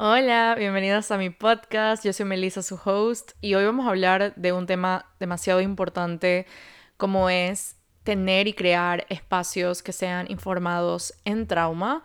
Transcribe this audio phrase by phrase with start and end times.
[0.00, 2.04] Hola, bienvenidos a mi podcast.
[2.04, 6.46] Yo soy Melissa, su host, y hoy vamos a hablar de un tema demasiado importante
[6.96, 12.04] como es tener y crear espacios que sean informados en trauma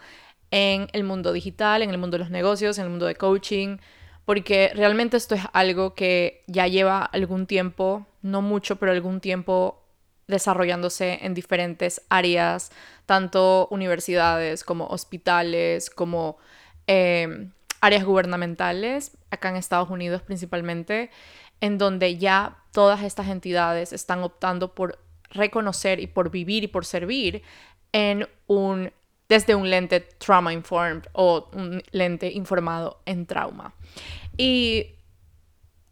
[0.50, 3.78] en el mundo digital, en el mundo de los negocios, en el mundo de coaching,
[4.26, 9.84] porque realmente esto es algo que ya lleva algún tiempo, no mucho, pero algún tiempo
[10.28, 12.72] desarrollándose en diferentes áreas,
[13.06, 16.38] tanto universidades como hospitales, como...
[16.88, 17.50] Eh,
[17.84, 21.12] áreas gubernamentales, acá en Estados Unidos principalmente,
[21.60, 25.00] en donde ya todas estas entidades están optando por
[25.32, 27.44] reconocer y por vivir y por servir
[27.92, 28.94] en un
[29.28, 33.74] desde un lente trauma informed o un lente informado en trauma.
[34.38, 34.96] Y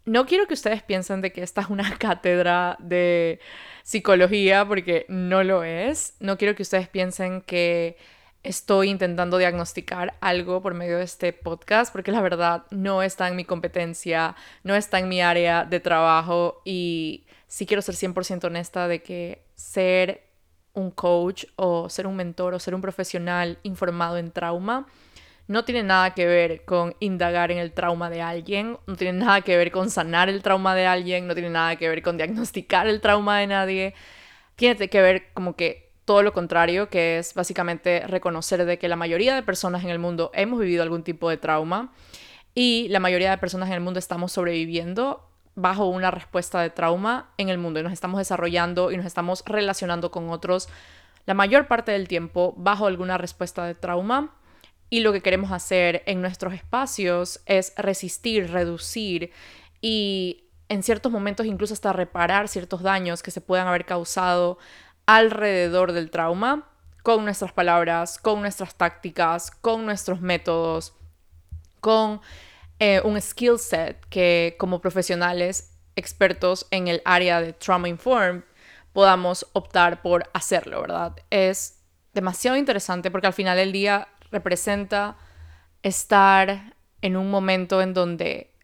[0.06, 3.42] no quiero que ustedes piensen de que esta es una cátedra de
[3.84, 6.16] psicología porque no lo es.
[6.22, 7.98] No quiero que ustedes piensen que
[8.44, 13.36] estoy intentando diagnosticar algo por medio de este podcast, porque la verdad no está en
[13.36, 18.88] mi competencia, no está en mi área de trabajo y sí quiero ser 100% honesta
[18.88, 20.24] de que ser
[20.74, 24.88] un coach o ser un mentor o ser un profesional informado en trauma
[25.48, 29.42] no tiene nada que ver con indagar en el trauma de alguien, no tiene nada
[29.42, 32.88] que ver con sanar el trauma de alguien, no tiene nada que ver con diagnosticar
[32.88, 33.94] el trauma de nadie,
[34.56, 38.96] tiene que ver como que todo lo contrario, que es básicamente reconocer de que la
[38.96, 41.94] mayoría de personas en el mundo hemos vivido algún tipo de trauma
[42.56, 47.32] y la mayoría de personas en el mundo estamos sobreviviendo bajo una respuesta de trauma
[47.38, 50.70] en el mundo y nos estamos desarrollando y nos estamos relacionando con otros
[51.26, 54.36] la mayor parte del tiempo bajo alguna respuesta de trauma.
[54.90, 59.32] Y lo que queremos hacer en nuestros espacios es resistir, reducir
[59.80, 64.58] y en ciertos momentos incluso hasta reparar ciertos daños que se puedan haber causado
[65.12, 66.70] alrededor del trauma
[67.04, 70.94] con nuestras palabras, con nuestras tácticas, con nuestros métodos,
[71.82, 72.22] con
[72.80, 78.44] eh, un skill set que como profesionales expertos en el área de trauma informed
[78.94, 81.18] podamos optar por hacerlo, ¿verdad?
[81.30, 81.84] Es
[82.14, 85.18] demasiado interesante porque al final del día representa
[85.84, 88.56] estar en un momento en donde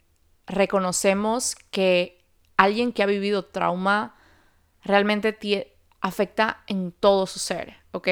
[0.46, 2.24] reconocemos que
[2.56, 4.16] alguien que ha vivido trauma
[4.82, 5.34] realmente
[6.02, 8.08] afecta en todo su ser, ¿ok?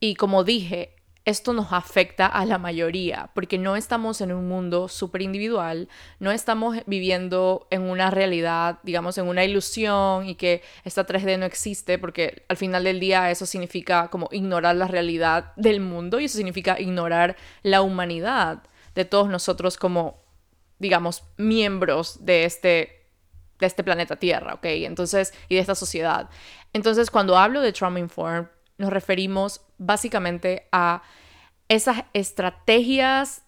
[0.00, 4.88] Y como dije, esto nos afecta a la mayoría, porque no estamos en un mundo
[4.88, 5.88] súper individual,
[6.18, 11.46] no estamos viviendo en una realidad, digamos, en una ilusión y que esta 3D no
[11.46, 16.26] existe, porque al final del día eso significa como ignorar la realidad del mundo y
[16.26, 18.62] eso significa ignorar la humanidad
[18.94, 20.22] de todos nosotros como,
[20.78, 23.03] digamos, miembros de este
[23.58, 24.64] de este planeta Tierra, ¿ok?
[24.64, 26.28] Entonces, y de esta sociedad.
[26.72, 28.48] Entonces, cuando hablo de trauma informed,
[28.78, 31.02] nos referimos básicamente a
[31.68, 33.42] esas estrategias,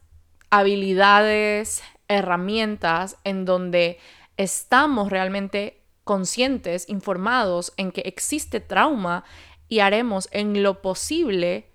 [0.50, 3.98] habilidades, herramientas en donde
[4.36, 9.24] estamos realmente conscientes, informados en que existe trauma
[9.68, 11.68] y haremos en lo posible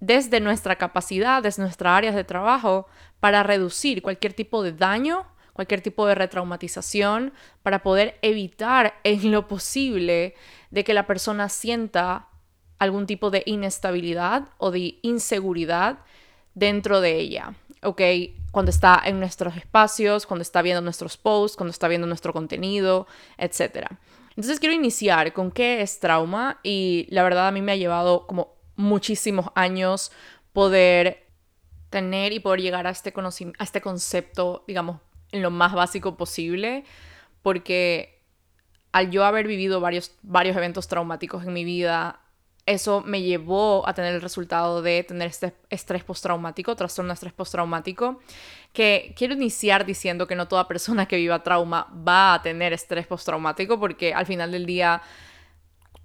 [0.00, 2.86] desde nuestra capacidad, desde nuestras áreas de trabajo,
[3.20, 5.26] para reducir cualquier tipo de daño
[5.58, 7.32] cualquier tipo de retraumatización,
[7.64, 10.36] para poder evitar en lo posible
[10.70, 12.28] de que la persona sienta
[12.78, 15.98] algún tipo de inestabilidad o de inseguridad
[16.54, 18.00] dentro de ella, ¿ok?
[18.52, 23.08] Cuando está en nuestros espacios, cuando está viendo nuestros posts, cuando está viendo nuestro contenido,
[23.36, 23.88] etc.
[24.28, 28.28] Entonces quiero iniciar con qué es trauma y la verdad a mí me ha llevado
[28.28, 30.12] como muchísimos años
[30.52, 31.26] poder
[31.90, 35.00] tener y poder llegar a este, a este concepto, digamos,
[35.32, 36.84] lo más básico posible,
[37.42, 38.22] porque
[38.92, 42.20] al yo haber vivido varios, varios eventos traumáticos en mi vida,
[42.66, 47.32] eso me llevó a tener el resultado de tener este estrés postraumático, trastorno de estrés
[47.32, 48.20] postraumático,
[48.72, 53.06] que quiero iniciar diciendo que no toda persona que viva trauma va a tener estrés
[53.06, 55.02] postraumático, porque al final del día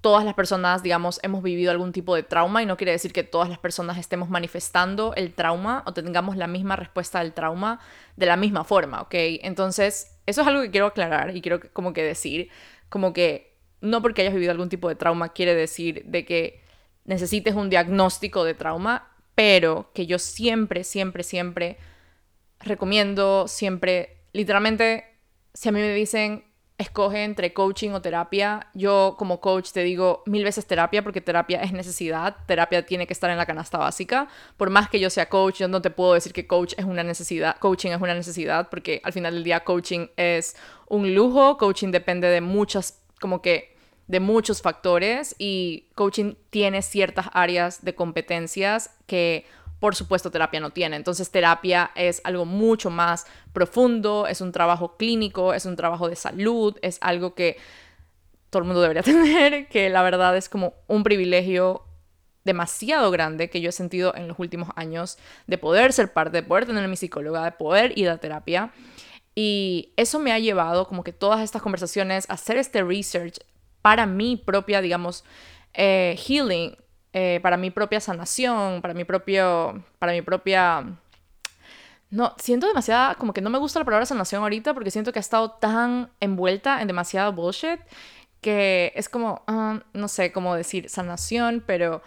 [0.04, 3.22] todas las personas, digamos, hemos vivido algún tipo de trauma y no quiere decir que
[3.22, 7.80] todas las personas estemos manifestando el trauma o tengamos la misma respuesta al trauma
[8.14, 9.14] de la misma forma, ¿ok?
[9.14, 12.50] Entonces, eso es algo que quiero aclarar y quiero como que decir,
[12.90, 16.60] como que no porque hayas vivido algún tipo de trauma quiere decir de que
[17.06, 21.78] necesites un diagnóstico de trauma, pero que yo siempre, siempre, siempre
[22.60, 25.16] recomiendo, siempre, literalmente,
[25.54, 26.44] si a mí me dicen,
[26.76, 28.66] escoge entre coaching o terapia.
[28.74, 33.12] Yo como coach te digo mil veces terapia porque terapia es necesidad, terapia tiene que
[33.12, 34.28] estar en la canasta básica.
[34.56, 37.04] Por más que yo sea coach, yo no te puedo decir que coach es una
[37.04, 40.56] necesidad, coaching es una necesidad porque al final del día coaching es
[40.88, 43.74] un lujo, coaching depende de muchas como que
[44.06, 49.46] de muchos factores y coaching tiene ciertas áreas de competencias que
[49.80, 50.96] por supuesto terapia no tiene.
[50.96, 56.16] Entonces terapia es algo mucho más profundo, es un trabajo clínico, es un trabajo de
[56.16, 57.56] salud, es algo que
[58.50, 61.82] todo el mundo debería tener, que la verdad es como un privilegio
[62.44, 66.42] demasiado grande que yo he sentido en los últimos años de poder ser parte, de
[66.42, 68.72] poder tener mi psicóloga, de poder ir a terapia.
[69.34, 73.38] Y eso me ha llevado como que todas estas conversaciones, hacer este research
[73.82, 75.24] para mi propia, digamos,
[75.72, 76.76] eh, healing,
[77.14, 80.84] eh, para mi propia sanación, para mi propio, para mi propia...
[82.10, 85.18] No, siento demasiada, como que no me gusta la palabra sanación ahorita porque siento que
[85.18, 87.80] ha estado tan envuelta en demasiado bullshit
[88.40, 92.02] que es como, ah, no sé cómo decir sanación, pero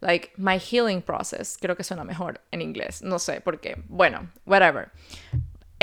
[0.00, 4.30] like my healing process, creo que suena mejor en inglés, no sé por qué, bueno,
[4.46, 4.90] whatever.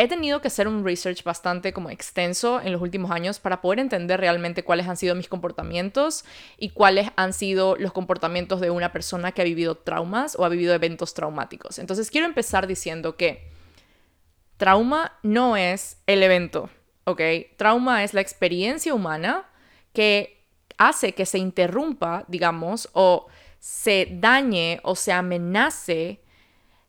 [0.01, 3.79] He tenido que hacer un research bastante como extenso en los últimos años para poder
[3.79, 6.23] entender realmente cuáles han sido mis comportamientos
[6.57, 10.49] y cuáles han sido los comportamientos de una persona que ha vivido traumas o ha
[10.49, 11.79] vivido eventos traumáticos.
[11.79, 13.51] Entonces quiero empezar diciendo que
[14.55, 16.69] trauma no es el evento,
[17.03, 17.21] ¿ok?
[17.57, 19.49] Trauma es la experiencia humana
[19.91, 20.47] que
[20.77, 23.27] hace que se interrumpa, digamos, o
[23.59, 26.21] se dañe o se amenace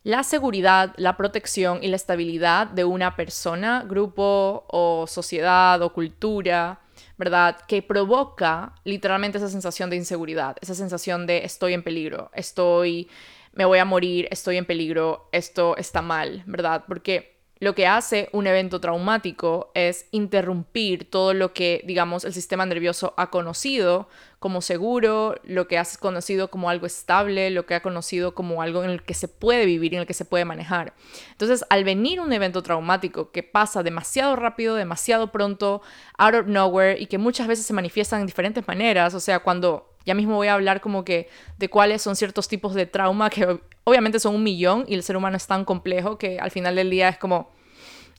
[0.03, 6.79] la seguridad, la protección y la estabilidad de una persona, grupo o sociedad o cultura,
[7.17, 7.57] ¿verdad?
[7.67, 13.09] Que provoca literalmente esa sensación de inseguridad, esa sensación de estoy en peligro, estoy,
[13.53, 16.83] me voy a morir, estoy en peligro, esto está mal, ¿verdad?
[16.87, 17.30] Porque
[17.61, 23.13] lo que hace un evento traumático es interrumpir todo lo que, digamos, el sistema nervioso
[23.17, 24.09] ha conocido
[24.39, 28.83] como seguro, lo que ha conocido como algo estable, lo que ha conocido como algo
[28.83, 30.95] en el que se puede vivir, en el que se puede manejar.
[31.33, 35.83] Entonces, al venir un evento traumático que pasa demasiado rápido, demasiado pronto,
[36.17, 39.90] out of nowhere, y que muchas veces se manifiestan en diferentes maneras, o sea, cuando
[40.05, 43.59] ya mismo voy a hablar como que de cuáles son ciertos tipos de trauma que
[43.83, 46.89] obviamente son un millón y el ser humano es tan complejo que al final del
[46.89, 47.51] día es como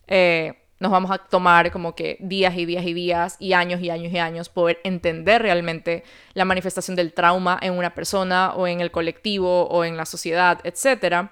[0.06, 3.90] eh, nos vamos a tomar como que días y días y días y años y
[3.90, 6.02] años y años poder entender realmente
[6.34, 10.58] la manifestación del trauma en una persona o en el colectivo o en la sociedad,
[10.64, 11.30] etc.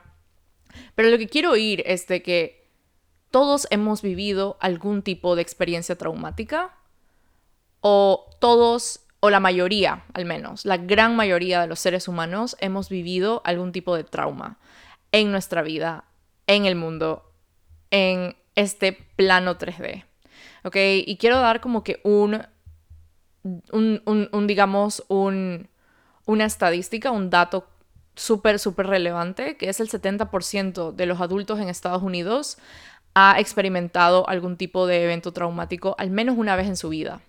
[0.94, 2.70] Pero lo que quiero oír es de que
[3.32, 6.76] todos hemos vivido algún tipo de experiencia traumática
[7.81, 12.88] o todos o la mayoría al menos, la gran mayoría de los seres humanos hemos
[12.88, 14.58] vivido algún tipo de trauma
[15.12, 16.05] en nuestra vida,
[16.46, 17.32] en el mundo,
[17.90, 20.05] en este plano 3D.
[20.64, 20.76] ¿Ok?
[20.76, 22.43] Y quiero dar como que un,
[23.72, 25.69] un, digamos, un,
[26.26, 27.67] una estadística, un dato
[28.14, 32.58] súper, súper relevante, que es el 70% de los adultos en Estados Unidos
[33.14, 37.20] ha experimentado algún tipo de evento traumático al menos una vez en su vida.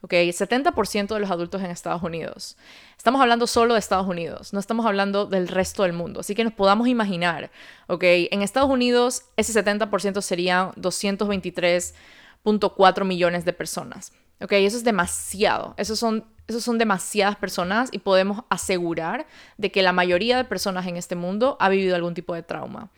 [0.00, 0.12] ¿Ok?
[0.12, 2.56] 70% de los adultos en Estados Unidos.
[2.96, 6.20] Estamos hablando solo de Estados Unidos, no estamos hablando del resto del mundo.
[6.20, 7.50] Así que nos podamos imaginar,
[7.86, 8.02] ¿ok?
[8.04, 14.12] En Estados Unidos ese 70% serían 223.4 millones de personas.
[14.40, 14.52] ¿Ok?
[14.52, 15.74] Eso es demasiado.
[15.76, 20.86] Esos son, esos son demasiadas personas y podemos asegurar de que la mayoría de personas
[20.86, 22.90] en este mundo ha vivido algún tipo de trauma.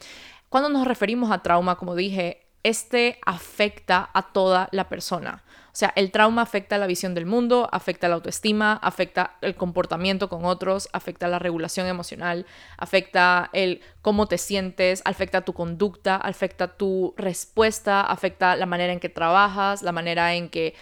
[0.49, 5.45] Cuando nos referimos a trauma, como dije, este afecta a toda la persona.
[5.77, 10.31] O sea, el trauma afecta la visión del mundo, afecta la autoestima, afecta el comportamiento
[10.31, 12.47] con otros, afecta la regulación emocional,
[12.79, 19.01] afecta el cómo te sientes, afecta tu conducta, afecta tu respuesta, afecta la manera en
[19.01, 20.75] que trabajas, la manera en que,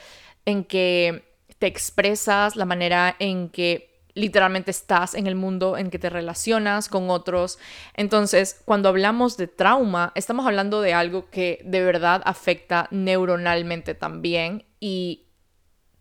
[0.45, 1.25] en que
[1.59, 6.89] te expresas, la manera en que literalmente estás en el mundo en que te relacionas
[6.89, 7.59] con otros.
[7.95, 14.65] Entonces, cuando hablamos de trauma, estamos hablando de algo que de verdad afecta neuronalmente también
[14.87, 15.25] y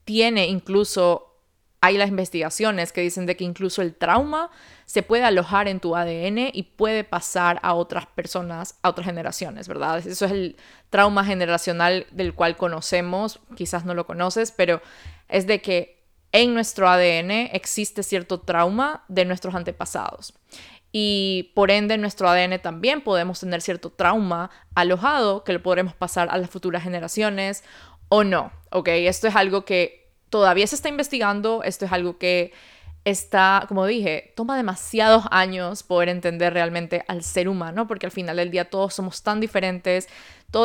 [0.04, 1.40] tiene incluso
[1.80, 4.52] hay las investigaciones que dicen de que incluso el trauma
[4.86, 9.70] se puede alojar en tu ADN y puede pasar a otras personas, a otras generaciones,
[9.70, 10.00] ¿verdad?
[10.00, 10.58] Eso es el
[10.90, 14.82] trauma generacional del cual conocemos, quizás no lo conoces, pero
[15.30, 20.34] es de que en nuestro ADN existe cierto trauma de nuestros antepasados.
[20.96, 25.96] Y por ende, en nuestro ADN también podemos tener cierto trauma alojado que lo podremos
[25.96, 27.64] pasar a las futuras generaciones
[28.14, 28.52] o no.
[28.70, 28.90] ¿Ok?
[28.90, 32.54] Esto es algo que todavía se está investigando, esto es algo que
[33.06, 38.38] está, como dije, toma demasiados años poder entender realmente al ser humano, porque al final
[38.38, 40.08] del día todos somos tan diferentes,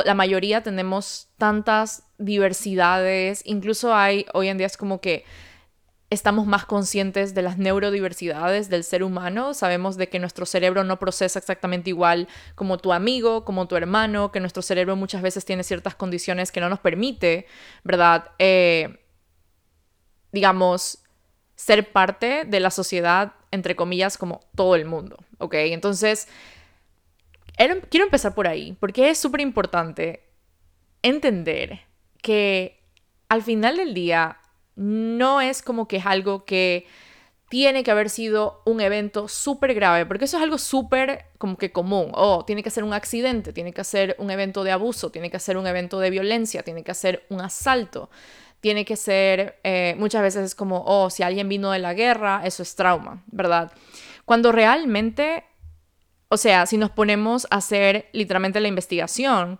[0.04, 5.24] la mayoría tenemos tantas diversidades, incluso hay, hoy en día es como que
[6.10, 10.98] estamos más conscientes de las neurodiversidades del ser humano, sabemos de que nuestro cerebro no
[10.98, 15.64] procesa exactamente igual como tu amigo, como tu hermano, que nuestro cerebro muchas veces tiene
[15.64, 17.46] ciertas condiciones que no nos permite,
[17.84, 18.30] ¿verdad?
[18.38, 19.04] Eh,
[20.32, 21.04] digamos,
[21.56, 25.54] ser parte de la sociedad, entre comillas, como todo el mundo, ¿ok?
[25.54, 26.28] Entonces,
[27.90, 30.22] quiero empezar por ahí, porque es súper importante
[31.02, 31.80] entender
[32.22, 32.80] que
[33.28, 34.38] al final del día
[34.78, 36.86] no es como que es algo que
[37.48, 41.72] tiene que haber sido un evento súper grave, porque eso es algo súper como que
[41.72, 42.12] común.
[42.14, 45.40] O tiene que ser un accidente, tiene que ser un evento de abuso, tiene que
[45.40, 48.08] ser un evento de violencia, tiene que ser un asalto,
[48.60, 52.42] tiene que ser, eh, muchas veces es como, oh, si alguien vino de la guerra,
[52.44, 53.72] eso es trauma, ¿verdad?
[54.24, 55.44] Cuando realmente,
[56.28, 59.58] o sea, si nos ponemos a hacer literalmente la investigación,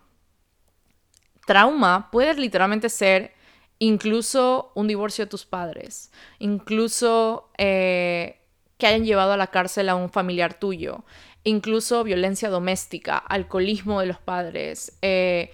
[1.45, 3.38] trauma puede literalmente ser
[3.79, 8.41] incluso un divorcio de tus padres, incluso eh,
[8.77, 11.05] que hayan llevado a la cárcel a un familiar tuyo,
[11.45, 15.51] incluso violencia doméstica, alcoholismo de los padres, eh,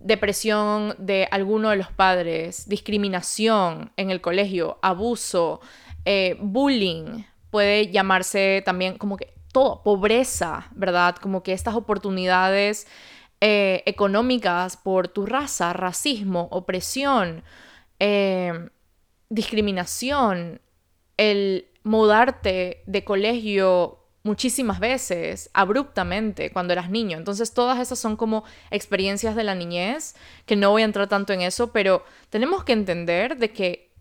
[0.00, 5.60] depresión de alguno de los padres, discriminación en el colegio, abuso,
[6.04, 11.16] eh, bullying, puede llamarse también como que todo, pobreza, ¿verdad?
[11.16, 12.88] Como que estas oportunidades
[13.46, 17.42] económicas por tu raza, racismo, opresión,
[17.98, 18.70] Em,
[19.30, 20.60] discriminación,
[21.16, 27.18] el mudarte de colegio muchísimas veces, abruptamente, cuando eras niño.
[27.18, 31.32] Entonces, todas esas son como experiencias de la niñez, que no voy a entrar tanto
[31.32, 33.94] en eso, pero tenemos que entender de que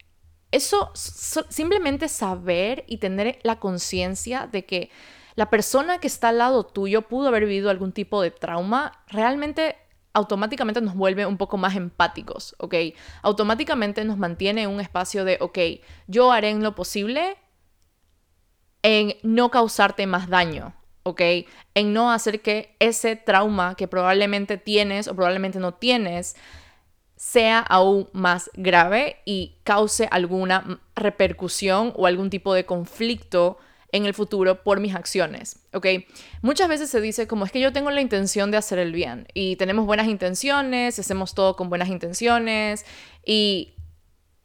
[0.51, 4.91] eso, simplemente saber y tener la conciencia de que
[5.35, 9.77] la persona que está al lado tuyo pudo haber vivido algún tipo de trauma, realmente
[10.13, 12.75] automáticamente nos vuelve un poco más empáticos, ¿ok?
[13.23, 15.57] Automáticamente nos mantiene en un espacio de, ok,
[16.07, 17.37] yo haré en lo posible
[18.83, 21.21] en no causarte más daño, ¿ok?
[21.73, 26.35] En no hacer que ese trauma que probablemente tienes o probablemente no tienes
[27.15, 33.57] sea aún más grave y cause alguna repercusión o algún tipo de conflicto
[33.93, 35.85] en el futuro por mis acciones, ¿ok?
[36.41, 39.27] Muchas veces se dice como es que yo tengo la intención de hacer el bien
[39.33, 42.85] y tenemos buenas intenciones, hacemos todo con buenas intenciones
[43.23, 43.75] y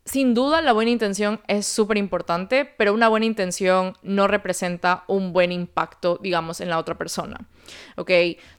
[0.05, 5.33] sin duda la buena intención es súper importante, pero una buena intención no representa un
[5.33, 7.39] buen impacto, digamos, en la otra persona.
[7.97, 8.11] ¿Ok?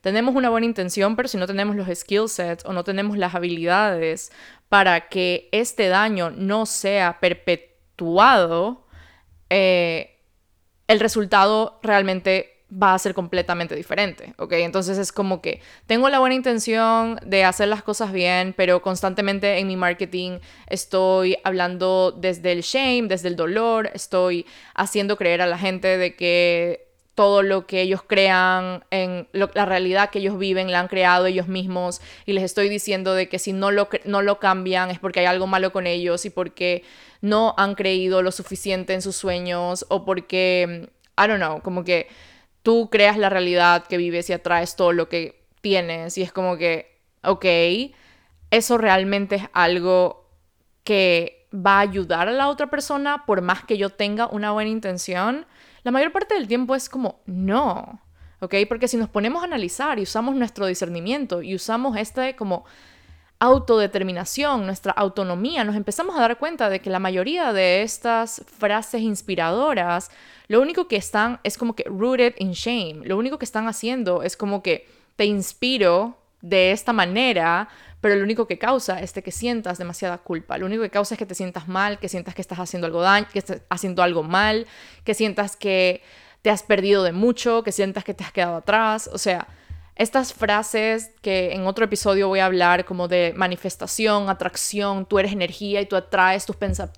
[0.02, 3.34] Tenemos una buena intención, pero si no tenemos los skill sets o no tenemos las
[3.34, 4.32] habilidades
[4.70, 8.86] para que este daño no sea perpetuado,
[9.50, 10.19] eh,
[10.90, 14.54] el resultado realmente va a ser completamente diferente, ¿ok?
[14.54, 19.60] Entonces es como que tengo la buena intención de hacer las cosas bien, pero constantemente
[19.60, 25.48] en mi marketing estoy hablando desde el shame, desde el dolor, estoy haciendo creer a
[25.48, 30.72] la gente de que todo lo que ellos crean, en la realidad que ellos viven,
[30.72, 34.22] la han creado ellos mismos y les estoy diciendo de que si no lo, no
[34.22, 36.84] lo cambian es porque hay algo malo con ellos y porque
[37.22, 42.08] no han creído lo suficiente en sus sueños o porque, I don't know, como que
[42.64, 46.58] tú creas la realidad que vives y atraes todo lo que tienes y es como
[46.58, 47.46] que, ok,
[48.52, 50.30] eso realmente es algo
[50.84, 54.70] que va a ayudar a la otra persona por más que yo tenga una buena
[54.70, 55.46] intención.
[55.84, 58.02] La mayor parte del tiempo es como, no,
[58.40, 58.56] ¿ok?
[58.68, 62.66] Porque si nos ponemos a analizar y usamos nuestro discernimiento y usamos este como
[63.40, 69.02] autodeterminación, nuestra autonomía, nos empezamos a dar cuenta de que la mayoría de estas frases
[69.02, 70.12] inspiradoras,
[70.50, 74.24] lo único que están es como que rooted in shame, lo único que están haciendo
[74.24, 77.70] es como que te inspiro de esta manera,
[78.02, 81.20] pero lo único que causa es que sientas demasiada culpa, lo único que causa es
[81.20, 84.24] que te sientas mal, que sientas que estás haciendo algo daño, que estás haciendo algo
[84.24, 84.68] mal,
[85.04, 86.02] que sientas que
[86.42, 89.48] te has perdido de mucho, que sientas que te has quedado atrás, o sea,
[90.00, 95.34] estas frases que en otro episodio voy a hablar como de manifestación, atracción, tú eres
[95.34, 96.56] energía y tú atraes tus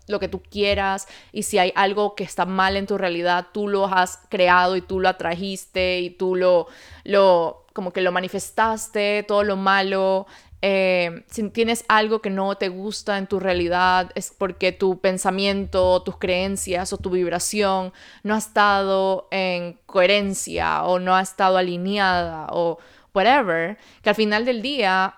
[0.08, 3.68] lo que tú quieras y si hay algo que está mal en tu realidad, tú
[3.68, 6.68] lo has creado y tú lo atrajiste y tú lo,
[7.04, 10.28] lo como que lo manifestaste, todo lo malo,
[10.62, 16.04] eh, si tienes algo que no te gusta en tu realidad, es porque tu pensamiento,
[16.04, 22.48] tus creencias o tu vibración no ha estado en coherencia o no ha estado alineada
[22.52, 22.78] o
[23.14, 25.16] whatever, que al final del día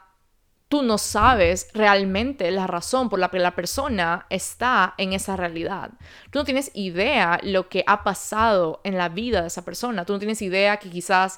[0.69, 5.91] tú no sabes realmente la razón por la que la persona está en esa realidad.
[6.31, 10.05] Tú no tienes idea lo que ha pasado en la vida de esa persona.
[10.05, 11.37] Tú no tienes idea que quizás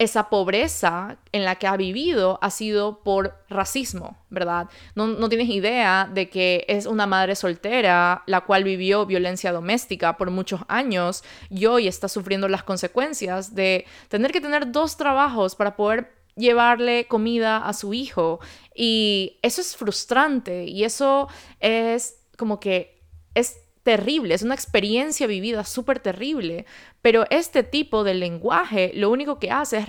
[0.00, 4.70] esa pobreza en la que ha vivido ha sido por racismo, ¿verdad?
[4.94, 10.30] No, tienes idea de que es una madre soltera la cual vivió violencia doméstica por
[10.30, 15.76] muchos años y hoy está sufriendo las consecuencias de tener que tener dos trabajos para
[15.76, 18.40] poder llevarle comida a su hijo.
[18.74, 21.28] Y eso es frustrante y eso
[21.60, 23.04] es como que
[23.34, 26.66] es terrible, es una experiencia vivida súper terrible,
[27.02, 29.86] pero este tipo de lenguaje lo único que hace es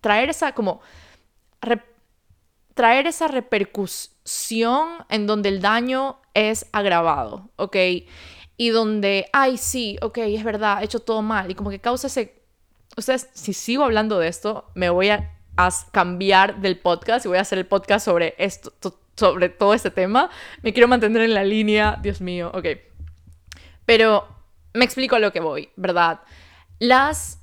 [0.00, 0.80] traer esa como
[2.74, 7.76] traer esa repercusión en donde el daño es agravado, ¿ok?
[8.56, 12.08] Y donde, ay, sí, ok, es verdad, he hecho todo mal, y como que causa
[12.08, 12.42] ese...
[12.96, 17.38] Ustedes, si sigo hablando de esto, me voy a, a cambiar del podcast y voy
[17.38, 18.72] a hacer el podcast sobre esto,
[19.16, 20.30] sobre todo este tema.
[20.62, 22.66] Me quiero mantener en la línea, Dios mío, ok.
[23.86, 24.26] Pero
[24.72, 26.20] me explico a lo que voy, ¿verdad?
[26.78, 27.40] Las,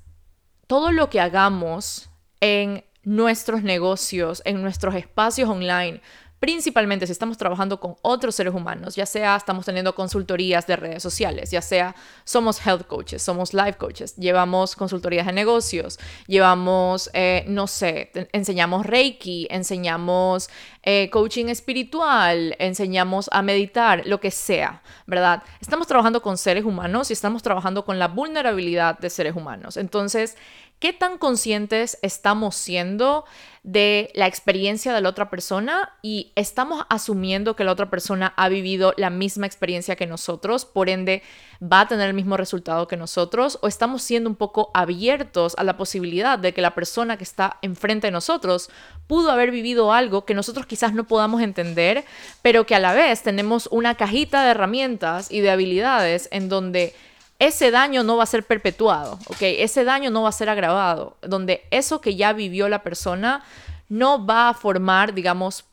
[0.68, 2.10] todo lo que hagamos
[2.41, 6.01] en nuestros negocios, en nuestros espacios online,
[6.41, 11.03] principalmente si estamos trabajando con otros seres humanos, ya sea estamos teniendo consultorías de redes
[11.03, 17.45] sociales, ya sea somos health coaches, somos life coaches, llevamos consultorías de negocios, llevamos, eh,
[17.48, 20.50] no sé, enseñamos reiki, enseñamos
[20.81, 25.43] eh, coaching espiritual, enseñamos a meditar, lo que sea, ¿verdad?
[25.60, 29.77] Estamos trabajando con seres humanos y estamos trabajando con la vulnerabilidad de seres humanos.
[29.77, 30.38] Entonces,
[30.81, 33.23] ¿qué tan conscientes estamos siendo
[33.61, 38.50] de la experiencia de la otra persona y estamos asumiendo que la otra persona ha
[38.50, 41.21] vivido la misma experiencia que nosotros, por ende
[41.61, 45.63] va a tener el mismo resultado que nosotros, o estamos siendo un poco abiertos a
[45.63, 48.71] la posibilidad de que la persona que está enfrente de nosotros
[49.05, 52.05] pudo haber vivido algo que nosotros quizás no podamos entender,
[52.41, 56.95] pero que a la vez tenemos una cajita de herramientas y de habilidades en donde
[57.41, 59.41] ese daño no va a ser perpetuado, ¿ok?
[59.41, 63.43] Ese daño no va a ser agravado, donde eso que ya vivió la persona
[63.89, 65.65] no va a formar, digamos,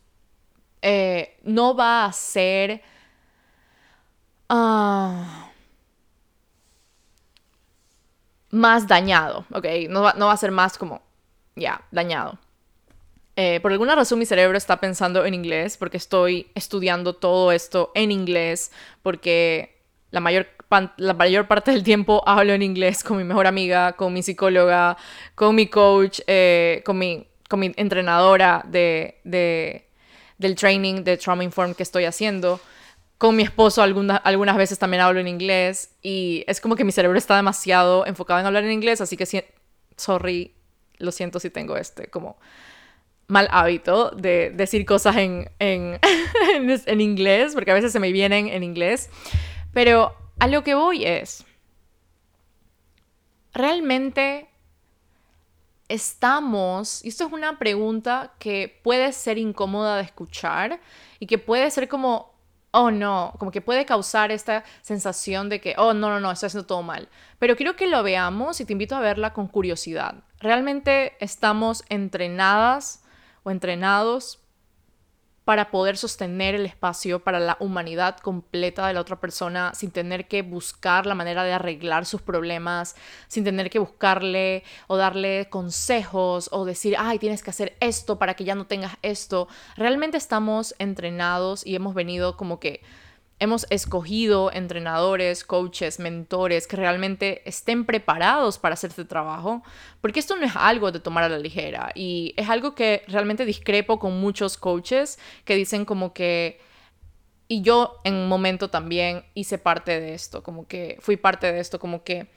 [0.80, 2.82] eh, no va a ser...
[4.48, 5.50] Ah,
[8.50, 9.66] más dañado, ¿ok?
[9.90, 11.02] No va, no va a ser más como,
[11.54, 12.38] ya, dañado.
[13.36, 17.92] Eh, por alguna razón mi cerebro está pensando en inglés porque estoy estudiando todo esto
[17.94, 18.72] en inglés
[19.02, 20.48] porque la mayor,
[20.96, 24.96] la mayor parte del tiempo hablo en inglés con mi mejor amiga, con mi psicóloga,
[25.34, 29.88] con mi coach, eh, con, mi, con mi entrenadora de, de,
[30.36, 32.60] del training de Trauma Inform que estoy haciendo.
[33.16, 37.18] Con mi esposo algunas veces también hablo en inglés y es como que mi cerebro
[37.18, 39.26] está demasiado enfocado en hablar en inglés, así que,
[39.96, 40.54] sorry,
[40.98, 42.38] lo siento si tengo este como
[43.26, 45.98] mal hábito de decir cosas en, en,
[46.86, 49.10] en inglés, porque a veces se me vienen en inglés.
[49.72, 51.44] Pero a lo que voy es,
[53.52, 54.48] realmente
[55.88, 60.80] estamos, y esto es una pregunta que puede ser incómoda de escuchar
[61.18, 62.34] y que puede ser como,
[62.70, 66.48] oh no, como que puede causar esta sensación de que, oh no, no, no, estoy
[66.48, 67.08] haciendo todo mal.
[67.38, 70.16] Pero quiero que lo veamos y te invito a verla con curiosidad.
[70.40, 73.02] Realmente estamos entrenadas
[73.42, 74.40] o entrenados
[75.48, 80.28] para poder sostener el espacio para la humanidad completa de la otra persona sin tener
[80.28, 82.96] que buscar la manera de arreglar sus problemas,
[83.28, 88.34] sin tener que buscarle o darle consejos o decir, ay, tienes que hacer esto para
[88.34, 89.48] que ya no tengas esto.
[89.74, 92.82] Realmente estamos entrenados y hemos venido como que
[93.40, 99.62] hemos escogido entrenadores, coaches, mentores que realmente estén preparados para hacer este trabajo,
[100.00, 103.44] porque esto no es algo de tomar a la ligera y es algo que realmente
[103.44, 106.60] discrepo con muchos coaches que dicen como que,
[107.46, 111.60] y yo en un momento también hice parte de esto, como que fui parte de
[111.60, 112.28] esto, como que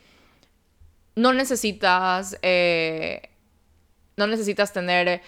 [1.15, 2.37] no necesitas...
[2.41, 3.27] Eh,
[4.17, 5.21] no necesitas tener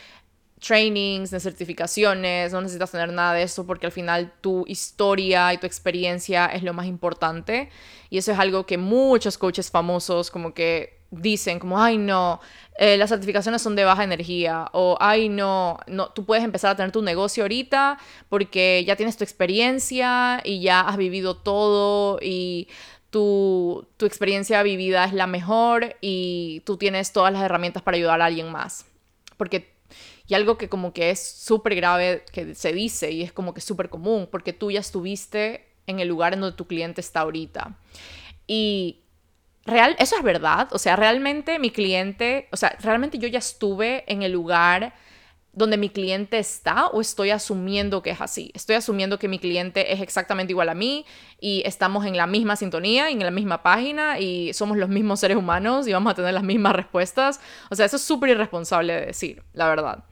[0.65, 5.58] trainings, de certificaciones, no necesitas tener nada de eso porque al final tu historia y
[5.58, 7.69] tu experiencia es lo más importante.
[8.10, 12.39] Y eso es algo que muchos coaches famosos como que dicen como, ay no,
[12.78, 16.76] eh, las certificaciones son de baja energía o ay no, no, tú puedes empezar a
[16.76, 17.99] tener tu negocio ahorita
[18.30, 22.67] porque ya tienes tu experiencia y ya has vivido todo y
[23.12, 28.21] tu, tu experiencia vivida es la mejor y tú tienes todas las herramientas para ayudar
[28.21, 28.88] a alguien más.
[29.38, 29.72] Porque
[30.27, 33.62] y algo que como que es súper grave que se dice y es como que
[33.62, 37.77] súper común, porque tú ya estuviste en el lugar en donde tu cliente está ahorita.
[38.47, 39.01] Y
[39.65, 44.03] real, eso es verdad, o sea, realmente mi cliente, o sea, realmente yo ya estuve
[44.12, 44.93] en el lugar
[45.51, 48.51] donde mi cliente está o estoy asumiendo que es así.
[48.55, 51.05] Estoy asumiendo que mi cliente es exactamente igual a mí
[51.39, 55.38] y estamos en la misma sintonía en la misma página y somos los mismos seres
[55.38, 57.39] humanos y vamos a tener las mismas respuestas.
[57.69, 60.03] O sea, eso es súper irresponsable de decir, la verdad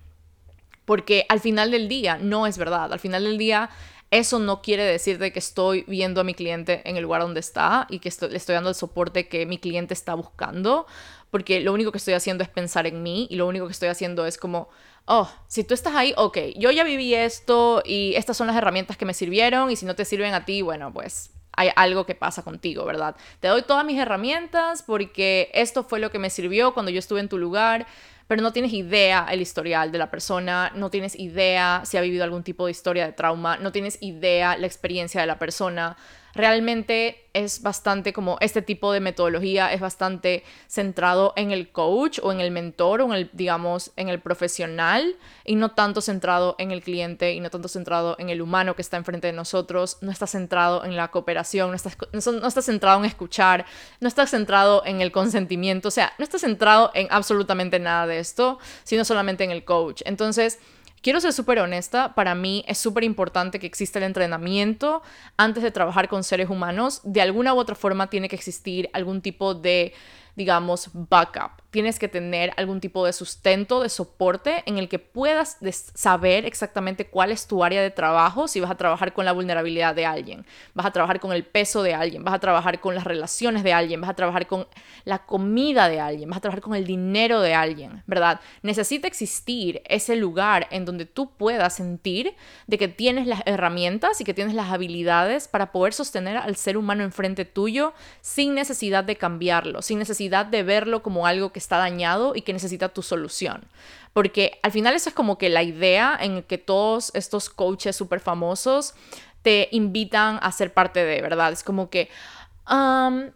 [0.85, 2.91] porque al final del día no es verdad.
[2.91, 3.69] Al final del día
[4.11, 7.39] eso no quiere decir de que estoy viendo a mi cliente en el lugar donde
[7.39, 10.85] está y que le estoy dando el soporte que mi cliente está buscando,
[11.29, 13.87] porque lo único que estoy haciendo es pensar en mí y lo único que estoy
[13.87, 14.67] haciendo es como,
[15.05, 18.97] oh, si tú estás ahí, ok, yo ya viví esto y estas son las herramientas
[18.97, 22.15] que me sirvieron y si no te sirven a ti, bueno, pues hay algo que
[22.15, 23.15] pasa contigo, ¿verdad?
[23.39, 27.21] Te doy todas mis herramientas porque esto fue lo que me sirvió cuando yo estuve
[27.21, 27.87] en tu lugar,
[28.31, 32.23] pero no tienes idea el historial de la persona, no tienes idea si ha vivido
[32.23, 35.97] algún tipo de historia de trauma, no tienes idea la experiencia de la persona,
[36.33, 42.31] realmente es bastante como este tipo de metodología es bastante centrado en el coach o
[42.31, 45.15] en el mentor o en el, digamos, en el profesional
[45.45, 48.81] y no tanto centrado en el cliente y no tanto centrado en el humano que
[48.81, 52.99] está enfrente de nosotros, no está centrado en la cooperación, no está, no está centrado
[52.99, 53.65] en escuchar,
[53.99, 58.19] no está centrado en el consentimiento, o sea, no está centrado en absolutamente nada de
[58.19, 60.01] esto, sino solamente en el coach.
[60.05, 60.59] Entonces,
[61.01, 65.01] Quiero ser súper honesta, para mí es súper importante que exista el entrenamiento
[65.35, 67.01] antes de trabajar con seres humanos.
[67.03, 69.93] De alguna u otra forma tiene que existir algún tipo de
[70.41, 71.61] digamos, backup.
[71.69, 75.57] Tienes que tener algún tipo de sustento, de soporte en el que puedas
[75.93, 79.93] saber exactamente cuál es tu área de trabajo, si vas a trabajar con la vulnerabilidad
[79.95, 83.03] de alguien, vas a trabajar con el peso de alguien, vas a trabajar con las
[83.03, 84.67] relaciones de alguien, vas a trabajar con
[85.05, 88.41] la comida de alguien, vas a trabajar con el dinero de alguien, ¿verdad?
[88.63, 92.33] Necesita existir ese lugar en donde tú puedas sentir
[92.65, 96.75] de que tienes las herramientas y que tienes las habilidades para poder sostener al ser
[96.75, 101.77] humano enfrente tuyo sin necesidad de cambiarlo, sin necesidad de verlo como algo que está
[101.77, 103.65] dañado y que necesita tu solución.
[104.13, 108.19] Porque al final esa es como que la idea en que todos estos coaches súper
[108.19, 108.93] famosos
[109.41, 111.51] te invitan a ser parte de, ¿verdad?
[111.51, 112.09] Es como que,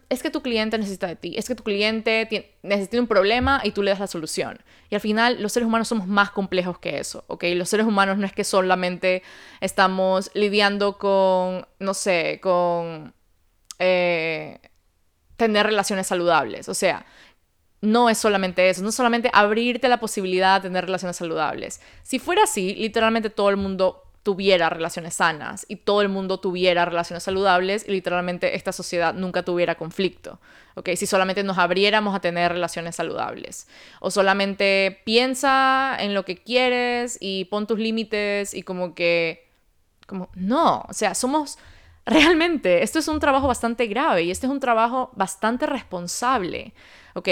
[0.08, 3.72] es que tu cliente necesita de ti, es que tu cliente necesita un problema y
[3.72, 4.58] tú le das la solución.
[4.88, 7.44] Y al final los seres humanos somos más complejos que eso, ¿ok?
[7.54, 9.22] Los seres humanos no es que solamente
[9.60, 13.14] estamos lidiando con, no sé, con...
[13.78, 14.58] Eh,
[15.36, 16.68] tener relaciones saludables.
[16.68, 17.06] O sea,
[17.80, 21.80] no es solamente eso, no es solamente abrirte la posibilidad de tener relaciones saludables.
[22.02, 26.84] Si fuera así, literalmente todo el mundo tuviera relaciones sanas y todo el mundo tuviera
[26.84, 30.40] relaciones saludables y literalmente esta sociedad nunca tuviera conflicto,
[30.74, 30.90] ¿ok?
[30.96, 33.68] Si solamente nos abriéramos a tener relaciones saludables
[34.00, 39.48] o solamente piensa en lo que quieres y pon tus límites y como que,
[40.08, 41.56] como, no, o sea, somos
[42.06, 46.72] Realmente, esto es un trabajo bastante grave y este es un trabajo bastante responsable,
[47.14, 47.28] ¿ok?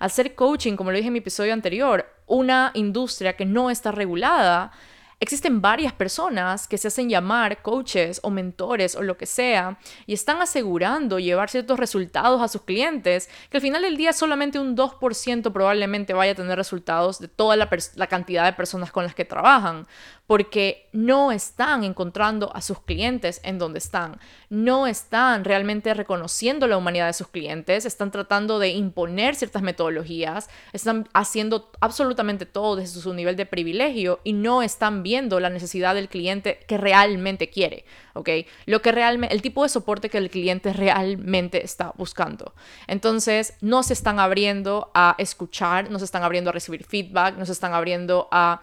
[0.00, 4.72] Hacer coaching, como lo dije en mi episodio anterior, una industria que no está regulada,
[5.18, 10.12] Existen varias personas que se hacen llamar coaches o mentores o lo que sea y
[10.12, 14.76] están asegurando llevar ciertos resultados a sus clientes que al final del día solamente un
[14.76, 19.14] 2% probablemente vaya a tener resultados de toda la, la, cantidad de personas con las
[19.14, 19.86] que trabajan
[20.26, 24.18] porque no están encontrando a sus clientes en donde están,
[24.50, 30.50] no están realmente reconociendo la humanidad de sus clientes, están tratando de imponer ciertas metodologías,
[30.72, 35.94] están haciendo absolutamente todo desde su nivel de privilegio y no están viendo la necesidad
[35.94, 38.28] del cliente que realmente quiere, ¿ok?
[38.64, 38.90] Lo que
[39.30, 42.54] el tipo de soporte que el cliente realmente está buscando.
[42.88, 47.46] Entonces, no se están abriendo a escuchar, no se están abriendo a recibir feedback, no
[47.46, 48.60] se están abriendo a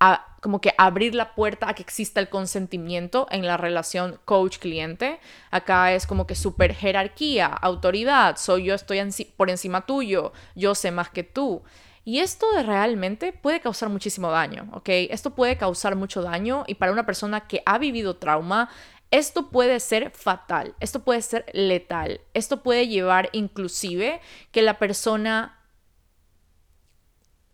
[0.00, 5.20] a como que abrir la puerta a que exista el consentimiento en la relación coach-cliente.
[5.50, 9.00] Acá es como que super jerarquía, autoridad, soy yo, estoy
[9.36, 11.62] por encima tuyo, yo sé más que tú.
[12.04, 14.88] Y esto realmente puede causar muchísimo daño, ¿ok?
[15.10, 18.70] Esto puede causar mucho daño y para una persona que ha vivido trauma,
[19.10, 25.56] esto puede ser fatal, esto puede ser letal, esto puede llevar inclusive que la persona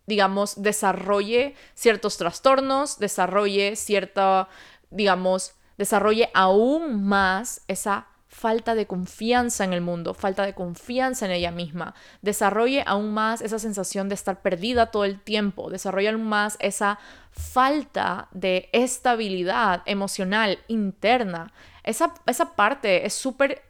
[0.07, 4.47] digamos, desarrolle ciertos trastornos, desarrolle cierta,
[4.89, 11.31] digamos, desarrolle aún más esa falta de confianza en el mundo, falta de confianza en
[11.31, 16.23] ella misma, desarrolle aún más esa sensación de estar perdida todo el tiempo, desarrolle aún
[16.23, 16.99] más esa
[17.31, 21.53] falta de estabilidad emocional interna.
[21.83, 23.61] Esa, esa parte es súper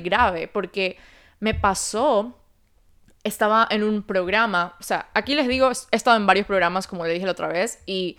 [0.00, 0.96] grave porque
[1.40, 2.36] me pasó
[3.26, 7.04] estaba en un programa, o sea, aquí les digo, he estado en varios programas, como
[7.04, 8.18] le dije la otra vez, y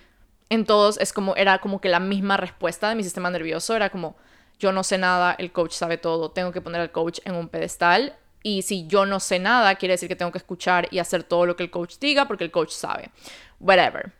[0.49, 3.89] en todos es como, era como que la misma respuesta de mi sistema nervioso, era
[3.89, 4.17] como,
[4.59, 7.49] yo no sé nada, el coach sabe todo, tengo que poner al coach en un
[7.49, 11.23] pedestal, y si yo no sé nada, quiere decir que tengo que escuchar y hacer
[11.23, 13.11] todo lo que el coach diga, porque el coach sabe.
[13.59, 14.13] Whatever.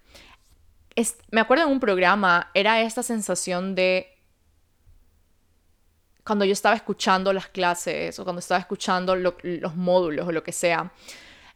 [1.32, 4.18] me acuerdo en un programa, era esta sensación de
[6.24, 10.52] cuando yo estaba escuchando las clases o cuando estaba escuchando los módulos o lo que
[10.52, 10.92] sea,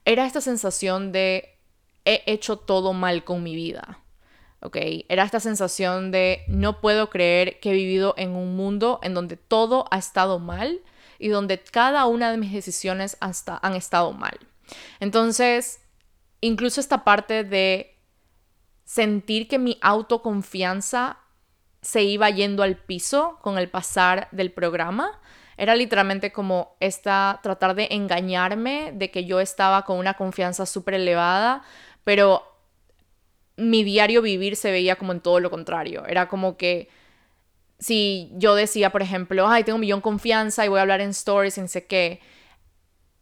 [0.05, 1.57] era esta sensación de
[2.05, 3.99] he hecho todo mal con mi vida.
[4.61, 4.77] ¿Ok?
[5.09, 9.37] Era esta sensación de no puedo creer que he vivido en un mundo en donde
[9.37, 10.81] todo ha estado mal
[11.19, 14.39] y donde cada una de mis decisiones hasta han estado mal.
[14.99, 15.81] Entonces,
[16.39, 17.97] incluso esta parte de
[18.83, 21.17] sentir que mi autoconfianza
[21.81, 25.19] se iba yendo al piso con el pasar del programa.
[25.57, 30.95] Era literalmente como esta, tratar de engañarme de que yo estaba con una confianza súper
[30.95, 31.63] elevada,
[32.03, 32.50] pero
[33.57, 36.05] mi diario vivir se veía como en todo lo contrario.
[36.07, 36.89] Era como que
[37.79, 41.09] si yo decía, por ejemplo, ay, tengo un millón confianza y voy a hablar en
[41.09, 42.21] stories y no sé qué,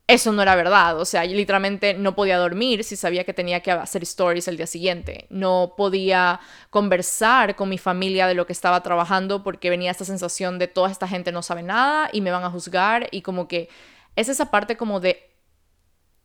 [0.09, 0.99] eso no era verdad.
[0.99, 4.57] O sea, yo literalmente no podía dormir si sabía que tenía que hacer stories el
[4.57, 5.27] día siguiente.
[5.29, 6.39] No podía
[6.71, 10.89] conversar con mi familia de lo que estaba trabajando porque venía esta sensación de toda
[10.89, 13.69] esta gente no sabe nada y me van a juzgar y como que
[14.15, 15.29] es esa parte como de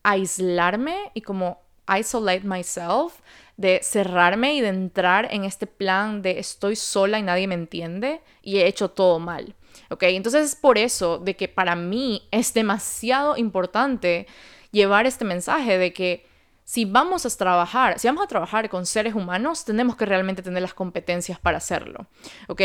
[0.02, 1.63] aislarme y como
[1.98, 3.20] isolate myself,
[3.56, 8.20] de cerrarme y de entrar en este plan de estoy sola y nadie me entiende
[8.42, 9.54] y he hecho todo mal.
[9.90, 10.02] ¿ok?
[10.04, 14.26] Entonces es por eso de que para mí es demasiado importante
[14.70, 16.26] llevar este mensaje de que
[16.64, 20.62] si vamos a trabajar, si vamos a trabajar con seres humanos, tenemos que realmente tener
[20.62, 22.06] las competencias para hacerlo,
[22.48, 22.62] ¿ok?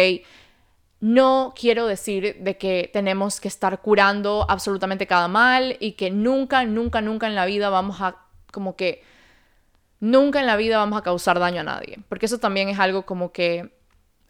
[1.02, 6.66] No quiero decir de que tenemos que estar curando absolutamente cada mal y que nunca,
[6.66, 9.04] nunca, nunca en la vida vamos a como que
[10.00, 13.06] nunca en la vida vamos a causar daño a nadie, porque eso también es algo
[13.06, 13.72] como que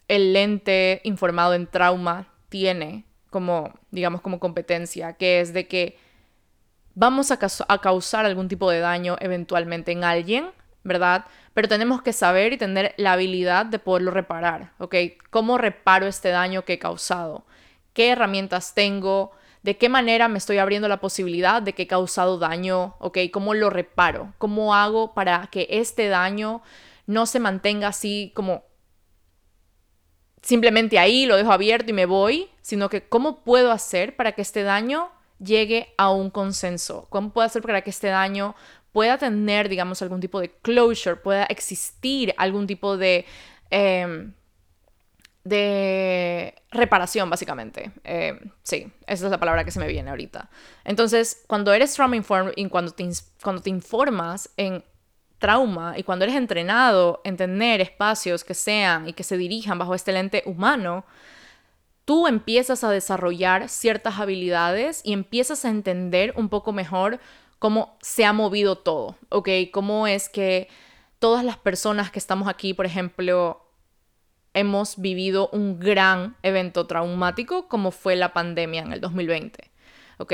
[0.08, 5.96] el lente informado en trauma tiene como, digamos, como competencia, que es de que
[6.94, 7.38] vamos a,
[7.78, 10.50] causar algún tipo de daño eventualmente en alguien,
[10.82, 11.26] ¿verdad?
[11.54, 14.96] Pero tenemos que saber y tener la habilidad de poderlo reparar, ¿ok?
[15.30, 17.46] ¿Cómo reparo este daño que he causado?
[17.92, 19.32] ¿Qué herramientas tengo?
[19.62, 22.96] ¿De qué manera me estoy abriendo la posibilidad de que he causado daño?
[22.98, 23.18] ¿Ok?
[23.32, 24.32] ¿Cómo lo reparo?
[24.38, 26.62] ¿Cómo hago para que este daño
[27.06, 28.64] no se mantenga así como
[30.42, 34.42] simplemente ahí lo dejo abierto y me voy, sino que cómo puedo hacer para que
[34.42, 38.54] este daño llegue a un consenso, cómo puedo hacer para que este daño
[38.92, 43.24] pueda tener, digamos, algún tipo de closure, pueda existir algún tipo de,
[43.70, 44.34] em,
[45.44, 47.92] de reparación, básicamente.
[48.04, 50.50] Em, sí, esa es la palabra que se me viene ahorita.
[50.84, 53.08] Entonces, cuando eres trauma informed y cuando te,
[53.42, 54.84] cuando te informas en
[55.38, 59.94] trauma y cuando eres entrenado en tener espacios que sean y que se dirijan bajo
[59.94, 61.04] este lente humano,
[62.04, 67.18] tú empiezas a desarrollar ciertas habilidades y empiezas a entender un poco mejor
[67.58, 69.48] cómo se ha movido todo, ¿ok?
[69.72, 70.68] Cómo es que
[71.18, 73.69] todas las personas que estamos aquí, por ejemplo,
[74.54, 79.70] hemos vivido un gran evento traumático como fue la pandemia en el 2020,
[80.18, 80.32] ¿ok?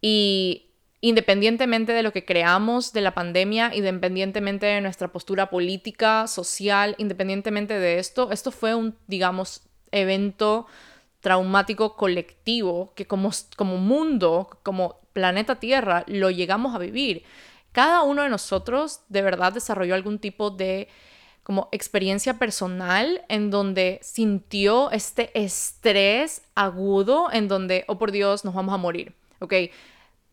[0.00, 0.66] Y
[1.00, 7.78] independientemente de lo que creamos de la pandemia, independientemente de nuestra postura política, social, independientemente
[7.78, 10.66] de esto, esto fue un, digamos, evento
[11.20, 17.24] traumático colectivo que como, como mundo, como planeta Tierra, lo llegamos a vivir.
[17.72, 20.88] Cada uno de nosotros de verdad desarrolló algún tipo de
[21.42, 28.54] como experiencia personal en donde sintió este estrés agudo en donde, oh por Dios, nos
[28.54, 29.54] vamos a morir, ¿ok?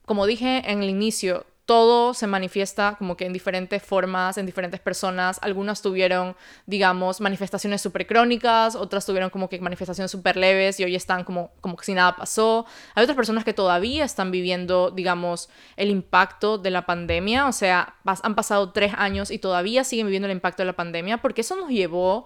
[0.06, 4.80] Como dije en el inicio, todo se manifiesta como que en diferentes formas, en diferentes
[4.80, 5.38] personas.
[5.44, 10.96] Algunas tuvieron, digamos, manifestaciones súper crónicas, otras tuvieron como que manifestaciones súper leves y hoy
[10.96, 12.66] están como, como que si nada pasó.
[12.96, 17.46] Hay otras personas que todavía están viviendo, digamos, el impacto de la pandemia.
[17.46, 21.20] O sea, han pasado tres años y todavía siguen viviendo el impacto de la pandemia
[21.20, 22.26] porque eso nos llevó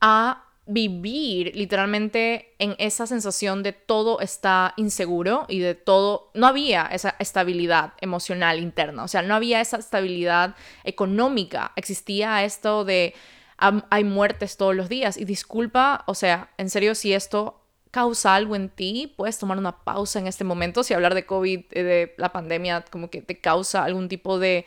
[0.00, 6.86] a vivir literalmente en esa sensación de todo está inseguro y de todo, no había
[6.86, 13.14] esa estabilidad emocional interna, o sea, no había esa estabilidad económica, existía esto de
[13.58, 18.56] hay muertes todos los días y disculpa, o sea, en serio, si esto causa algo
[18.56, 22.14] en ti, puedes tomar una pausa en este momento, si hablar de COVID, eh, de
[22.18, 24.66] la pandemia, como que te causa algún tipo de...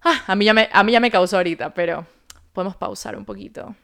[0.00, 2.06] Ah, a, mí ya me, a mí ya me ahorita, pero
[2.52, 3.76] podemos pausar un poquito.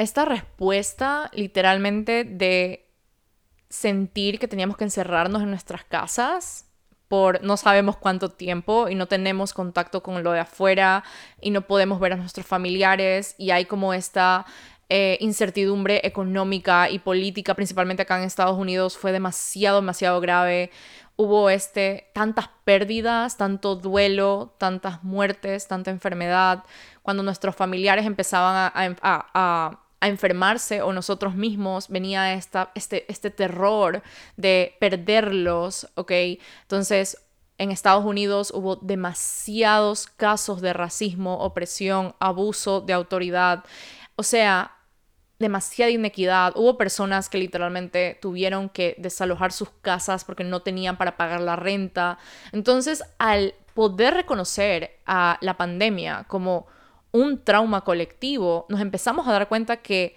[0.00, 2.88] Esta respuesta literalmente de
[3.68, 6.64] sentir que teníamos que encerrarnos en nuestras casas
[7.06, 11.04] por no sabemos cuánto tiempo y no tenemos contacto con lo de afuera
[11.38, 14.46] y no podemos ver a nuestros familiares y hay como esta
[14.88, 20.70] eh, incertidumbre económica y política, principalmente acá en Estados Unidos, fue demasiado, demasiado grave.
[21.16, 26.64] Hubo este, tantas pérdidas, tanto duelo, tantas muertes, tanta enfermedad,
[27.02, 34.02] cuando nuestros familiares empezaban a a enfermarse o nosotros mismos venía esta, este, este terror
[34.36, 36.12] de perderlos, ¿ok?
[36.62, 37.18] Entonces,
[37.58, 43.64] en Estados Unidos hubo demasiados casos de racismo, opresión, abuso de autoridad.
[44.16, 44.72] O sea,
[45.38, 46.52] demasiada inequidad.
[46.56, 51.56] Hubo personas que literalmente tuvieron que desalojar sus casas porque no tenían para pagar la
[51.56, 52.18] renta.
[52.52, 56.66] Entonces, al poder reconocer a la pandemia como
[57.12, 60.16] un trauma colectivo, nos empezamos a dar cuenta que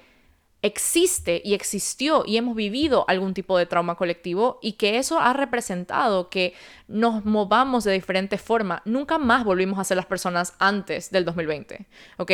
[0.63, 5.34] existe y existió y hemos vivido algún tipo de trauma colectivo y que eso ha
[5.34, 6.53] representado que
[6.88, 8.82] nos movamos de diferente forma.
[8.86, 11.86] Nunca más volvimos a ser las personas antes del 2020,
[12.17, 12.32] ¿ok?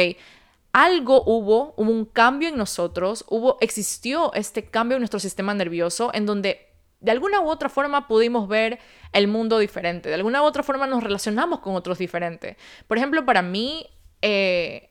[0.71, 6.11] Algo hubo, hubo un cambio en nosotros, hubo, existió este cambio en nuestro sistema nervioso
[6.13, 6.67] en donde
[6.99, 8.77] de alguna u otra forma pudimos ver
[9.11, 12.57] el mundo diferente, de alguna u otra forma nos relacionamos con otros diferentes.
[12.87, 13.87] Por ejemplo, para mí,
[14.21, 14.89] eh,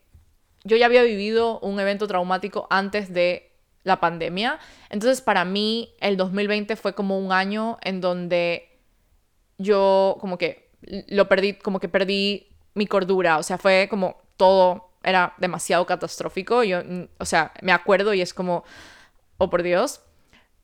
[0.64, 3.53] yo ya había vivido un evento traumático antes de
[3.85, 4.59] la pandemia.
[4.91, 8.81] Entonces, para mí, el 2020 fue como un año en donde
[9.57, 10.71] yo como que
[11.09, 13.38] lo perdí, como que perdí mi cordura.
[13.38, 16.62] O sea, fue como todo era demasiado catastrófico.
[16.64, 16.81] Yo,
[17.19, 18.64] o sea, me acuerdo y es como,
[19.38, 20.01] oh por Dios.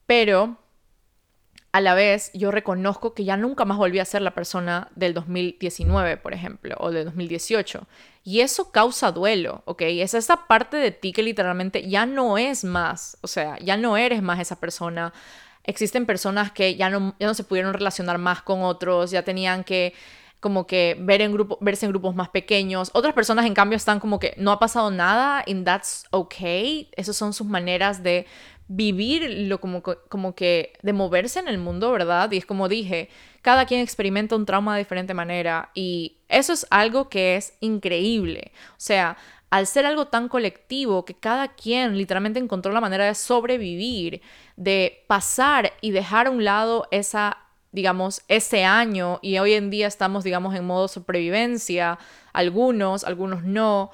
[0.07, 0.59] Pero
[1.75, 5.13] a la vez yo reconozco que ya nunca más volví a ser la persona del
[5.13, 7.89] 2019, por ejemplo, o del 2018.
[8.23, 9.83] Y eso causa duelo, ¿ok?
[9.83, 13.97] Es esa parte de ti que literalmente ya no es más, o sea, ya no
[13.97, 15.13] eres más esa persona.
[15.65, 19.65] Existen personas que ya no, ya no se pudieron relacionar más con otros, ya tenían
[19.65, 19.95] que
[20.39, 22.91] como que ver en grupo, verse en grupos más pequeños.
[22.93, 26.91] Otras personas, en cambio, están como que no ha pasado nada and that's okay.
[26.97, 28.27] Esas son sus maneras de
[28.69, 32.31] vivir como, como que de moverse en el mundo, ¿verdad?
[32.33, 33.09] Y es como dije,
[33.43, 38.53] cada quien experimenta un trauma de diferente manera y eso es algo que es increíble.
[38.71, 39.17] O sea,
[39.51, 44.23] al ser algo tan colectivo que cada quien literalmente encontró la manera de sobrevivir,
[44.57, 47.39] de pasar y dejar a un lado esa
[47.71, 51.99] digamos, ese año y hoy en día estamos, digamos, en modo supervivencia,
[52.33, 53.91] algunos, algunos no.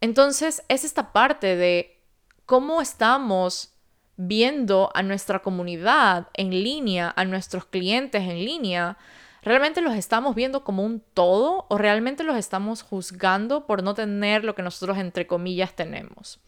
[0.00, 2.00] Entonces, es esta parte de
[2.46, 3.73] cómo estamos
[4.16, 8.96] viendo a nuestra comunidad en línea, a nuestros clientes en línea,
[9.42, 14.44] ¿realmente los estamos viendo como un todo o realmente los estamos juzgando por no tener
[14.44, 16.40] lo que nosotros entre comillas tenemos?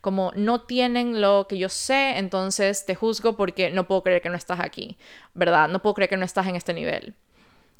[0.00, 4.30] Como no tienen lo que yo sé, entonces te juzgo porque no puedo creer que
[4.30, 4.96] no estás aquí,
[5.34, 5.68] ¿verdad?
[5.68, 7.14] No puedo creer que no estás en este nivel.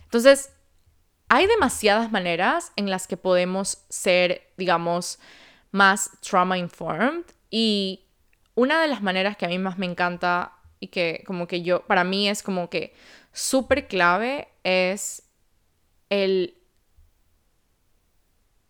[0.04, 0.52] Entonces,
[1.28, 5.18] hay demasiadas maneras en las que podemos ser, digamos,
[5.70, 8.07] más trauma informed y
[8.58, 11.82] una de las maneras que a mí más me encanta y que como que yo,
[11.86, 12.92] para mí es como que
[13.32, 15.22] súper clave es
[16.10, 16.54] el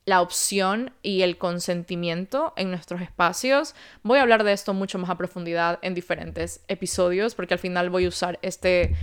[0.04, 3.74] la opción y el consentimiento en nuestros espacios.
[4.02, 7.88] Voy a hablar de esto mucho más a profundidad en diferentes episodios porque al final
[7.88, 8.94] voy a usar este,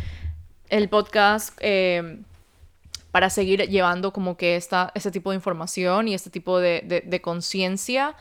[0.69, 2.19] el podcast eh,
[3.12, 7.21] para seguir llevando como que esta, este tipo de información y este tipo de, de
[7.21, 8.15] conciencia.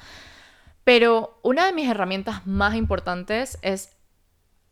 [0.85, 3.97] Pero una de mis herramientas más importantes es,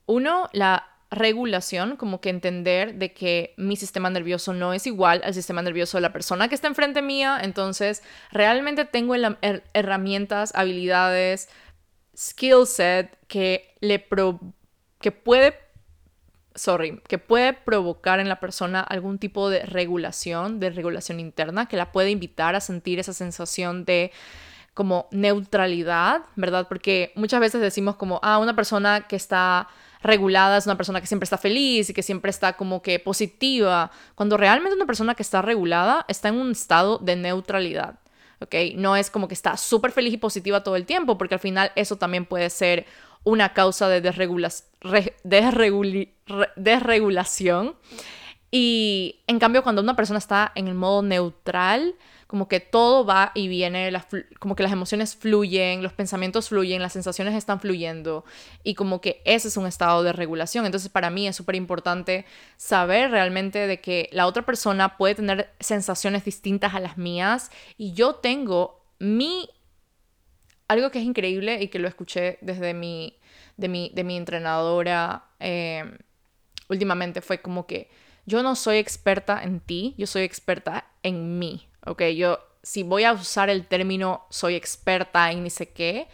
[0.07, 5.35] uno, la regulación, como que entender de que mi sistema nervioso no es igual al
[5.35, 9.15] sistema nervioso de la persona que está enfrente mía, entonces realmente tengo
[9.75, 11.51] herramientas, habilidades,
[12.17, 14.07] skill set que le
[15.01, 15.55] que puede
[16.55, 21.77] sorry, que puede provocar en la persona algún tipo de regulación, de regulación interna, que
[21.77, 24.13] la puede invitar a sentir esa sensación de
[24.75, 26.67] como neutralidad, ¿verdad?
[26.69, 29.69] Porque muchas veces decimos como, ah, una persona que está
[30.03, 33.91] regulada es una persona que siempre está feliz y que siempre está como que positiva,
[34.15, 37.99] cuando realmente una persona que está regulada está en un estado de neutralidad.
[38.41, 38.55] ¿ok?
[38.75, 41.71] No es como que está súper feliz y positiva todo el tiempo, porque al final
[41.77, 42.87] eso también puede ser
[43.25, 44.01] una causa de
[46.55, 47.77] desregulación.
[48.51, 51.95] Y en cambio, cuando una persona está en el modo neutral,
[52.33, 53.93] como que todo va y viene,
[54.39, 58.25] como que las emociones fluyen, los pensamientos fluyen, las sensaciones están fluyendo
[58.63, 60.65] y como que ese es un estado de regulación.
[60.65, 62.25] Entonces para mí es súper importante
[62.57, 67.93] saber realmente de que la otra persona puede tener sensaciones distintas a las mías y
[67.93, 69.51] yo tengo mi...
[70.69, 73.19] Algo que es increíble y que lo escuché desde mi,
[73.59, 75.99] de, mi, de mi entrenadora em,
[76.71, 77.91] últimamente fue como que
[78.25, 81.69] yo no soy experta en ti, yo soy experta en mí.
[81.87, 82.03] ¿Ok?
[82.17, 86.09] Yo, si voy a usar el término soy experta en ni sé qué,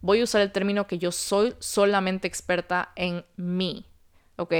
[0.00, 3.86] voy a usar el término que yo soy solamente experta en mí,
[4.42, 4.54] ¿ok?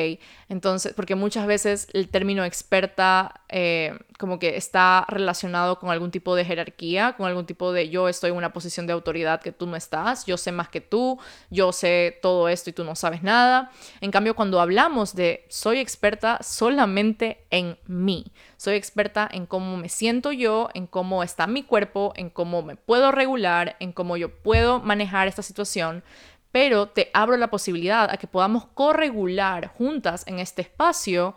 [0.49, 6.35] Entonces, porque muchas veces el término experta eh, como que está relacionado con algún tipo
[6.35, 9.67] de jerarquía, con algún tipo de yo estoy en una posición de autoridad que tú
[9.67, 11.19] no estás, yo sé más que tú,
[11.51, 13.71] yo sé todo esto y tú no sabes nada.
[14.01, 18.27] En cambio, cuando hablamos de soy experta solamente en mí,
[18.57, 22.77] soy experta en cómo me siento yo, en cómo está mi cuerpo, en cómo me
[22.77, 26.05] puedo regular, en cómo yo puedo manejar esta situación,
[26.53, 31.35] pero te abro la posibilidad a que podamos corregular juntas en este espacio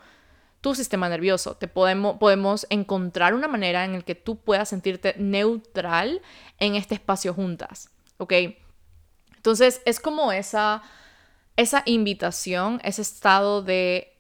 [0.60, 1.56] tu sistema nervioso.
[1.56, 6.22] Te podemos, podemos encontrar una manera en la que tú puedas sentirte neutral
[6.60, 8.34] en este espacio juntas, ¿ok?
[9.38, 10.84] Entonces es como esa,
[11.56, 14.18] esa invitación, ese estado de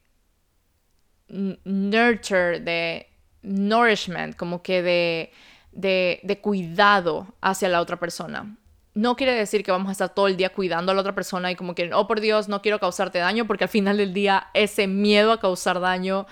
[1.27, 3.09] nurture, de
[3.41, 5.33] nourishment, como que de,
[5.71, 8.55] de, de cuidado hacia la otra persona
[8.95, 11.51] no quiere decir que vamos a estar todo el día cuidando a la otra persona
[11.51, 14.47] y como que, oh por Dios, no quiero causarte daño, porque al final del día
[14.53, 16.25] ese miedo a causar daño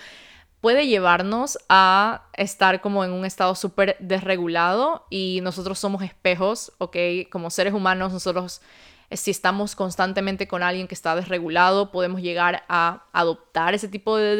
[0.61, 6.95] puede llevarnos a estar como en un estado súper desregulado y nosotros somos espejos, ¿ok?
[7.29, 8.61] Como seres humanos, nosotros
[9.09, 14.15] eh, si estamos constantemente con alguien que está desregulado, podemos llegar a adoptar ese tipo
[14.15, 14.37] de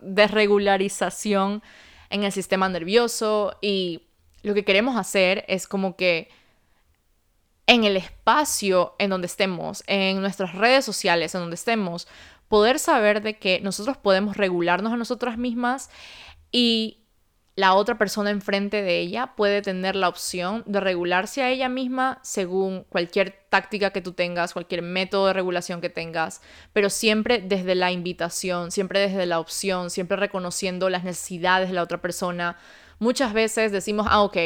[0.00, 1.64] desregularización
[2.10, 4.06] en el sistema nervioso y
[4.42, 6.28] lo que queremos hacer es como que
[7.66, 12.06] en el espacio en donde estemos, en nuestras redes sociales, en donde estemos,
[12.48, 15.90] poder saber de que nosotros podemos regularnos a nosotras mismas
[16.52, 17.04] y
[17.56, 22.18] la otra persona enfrente de ella puede tener la opción de regularse a ella misma
[22.22, 26.42] según cualquier táctica que tú tengas, cualquier método de regulación que tengas,
[26.72, 31.82] pero siempre desde la invitación, siempre desde la opción, siempre reconociendo las necesidades de la
[31.82, 32.56] otra persona.
[32.98, 34.36] Muchas veces decimos, ah, ok,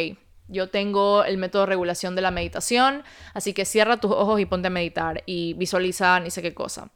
[0.49, 4.47] yo tengo el método de regulación de la meditación, así que cierra tus ojos y
[4.47, 6.91] ponte a meditar y visualiza ni sé qué cosa.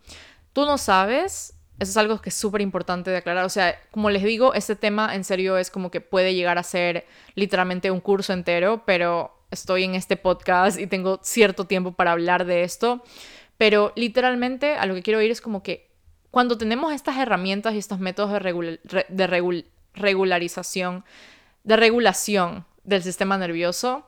[0.52, 3.44] Tú no sabes, eso es algo que es súper importante de aclarar.
[3.44, 6.62] O sea, como les digo, este tema en serio es como que puede llegar a
[6.62, 12.12] ser literalmente un curso entero, pero estoy en este podcast y tengo cierto tiempo para
[12.12, 13.02] hablar de esto.
[13.58, 15.90] Pero literalmente a lo que quiero ir es como que
[16.30, 19.26] cuando tenemos estas herramientas y estos métodos de, de
[19.94, 21.04] regularización,
[21.62, 24.06] de regulación, del sistema nervioso,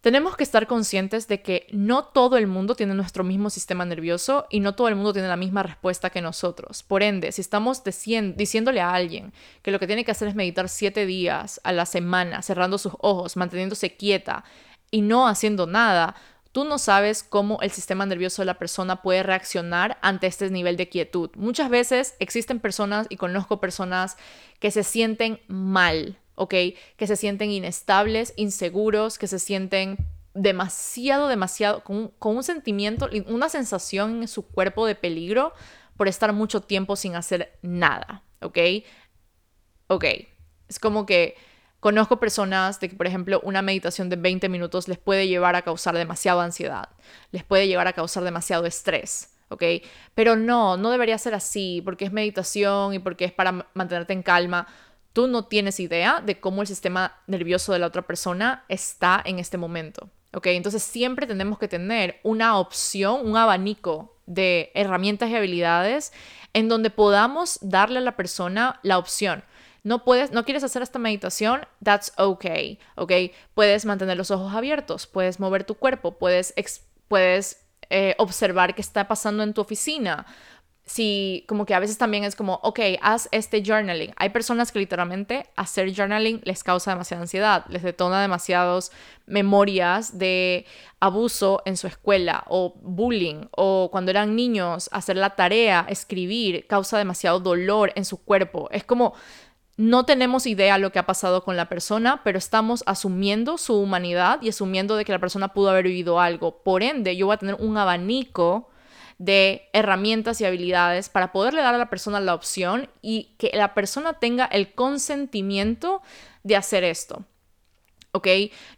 [0.00, 4.46] tenemos que estar conscientes de que no todo el mundo tiene nuestro mismo sistema nervioso
[4.48, 6.84] y no todo el mundo tiene la misma respuesta que nosotros.
[6.84, 9.32] Por ende, si estamos diciéndole a alguien
[9.62, 12.92] que lo que tiene que hacer es meditar siete días a la semana, cerrando sus
[13.00, 14.44] ojos, manteniéndose quieta
[14.90, 16.14] y no haciendo nada,
[16.52, 20.76] tú no sabes cómo el sistema nervioso de la persona puede reaccionar ante este nivel
[20.76, 21.30] de quietud.
[21.34, 24.16] Muchas veces existen personas y conozco personas
[24.60, 26.54] que se sienten mal ¿ok?
[26.96, 29.98] Que se sienten inestables, inseguros, que se sienten
[30.34, 35.52] demasiado, demasiado, con, un sentimiento, una sensación en su cuerpo de peligro
[35.96, 38.58] por estar mucho tiempo sin hacer nada, ¿ok?
[39.88, 40.04] Ok,
[40.68, 41.34] es como que
[41.80, 45.62] conozco personas de que, por ejemplo, una meditación de 20 minutos les puede llevar a
[45.62, 46.90] causar demasiada ansiedad,
[47.32, 49.34] les puede llevar a causar demasiado estrés.
[49.50, 49.62] ¿ok?
[50.14, 54.22] Pero no, no debería ser así, porque es meditación y porque es para mantenerte en
[54.22, 54.66] calma
[55.12, 59.38] tú no tienes idea de cómo el sistema nervioso de la otra persona está en
[59.38, 60.10] este momento.
[60.34, 60.46] ¿Ok?
[60.48, 66.12] Entonces siempre tenemos que tener una opción, un abanico de herramientas y habilidades
[66.52, 69.42] en donde podamos darle a la persona la opción.
[69.84, 73.12] No puedes, no quieres hacer esta meditación, that's okay, ¿ok?
[73.54, 76.52] Puedes mantener los ojos abiertos, puedes mover tu cuerpo, puedes,
[77.06, 80.26] puedes eh, observar qué está pasando en tu oficina,
[80.88, 84.14] si como que a veces también es como, ok, haz este journaling.
[84.16, 88.90] Hay personas que literalmente hacer journaling les causa demasiada ansiedad, les detona demasiadas
[89.26, 90.64] memorias de
[90.98, 96.96] abuso en su escuela o bullying o cuando eran niños, hacer la tarea, escribir, causa
[96.96, 98.70] demasiado dolor en su cuerpo.
[98.72, 99.12] Es como,
[99.76, 104.40] no tenemos idea lo que ha pasado con la persona, pero estamos asumiendo su humanidad
[104.40, 106.62] y asumiendo de que la persona pudo haber vivido algo.
[106.62, 108.70] Por ende, yo voy a tener un abanico
[109.18, 113.74] de herramientas y habilidades para poderle dar a la persona la opción y que la
[113.74, 116.02] persona tenga el consentimiento
[116.44, 117.24] de hacer esto.
[118.12, 118.28] ¿ok?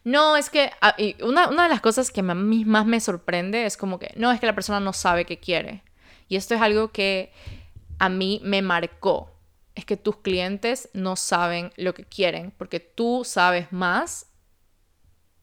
[0.04, 3.66] No es que, ah, una, una, de las cosas que a mí más me sorprende
[3.66, 5.82] es como que, no es que la persona no sabe qué quiere.
[6.28, 7.32] Y esto es algo que
[7.98, 9.30] a mí me marcó.
[9.74, 14.26] Es que tus clientes no saben lo que quieren porque tú sabes más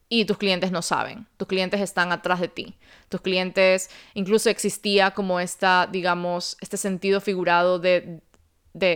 [0.10, 2.76] y tus clientes no saben, tus clientes están atrás de ti,
[3.10, 8.22] tus clientes, incluso existía como esta, digamos, este sentido figurado de,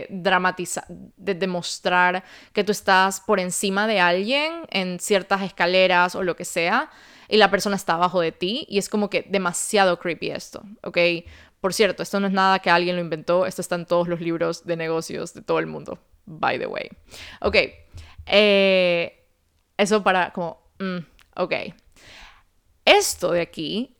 [0.08, 6.36] dramatizar, de demostrar que tú estás por encima de alguien en ciertas escaleras o lo
[6.36, 6.90] que sea,
[7.28, 10.98] y la persona está abajo de ti, y es como que demasiado creepy esto, ¿ok?
[11.60, 14.20] Por cierto, esto no es nada que alguien lo inventó, esto está en todos los
[14.20, 16.88] libros de negocios de todo el mundo, by the way.
[17.40, 17.56] Ok,
[18.26, 19.26] eh,
[19.76, 21.06] eso para como, mm,
[21.36, 21.54] ok.
[22.84, 23.96] Esto de aquí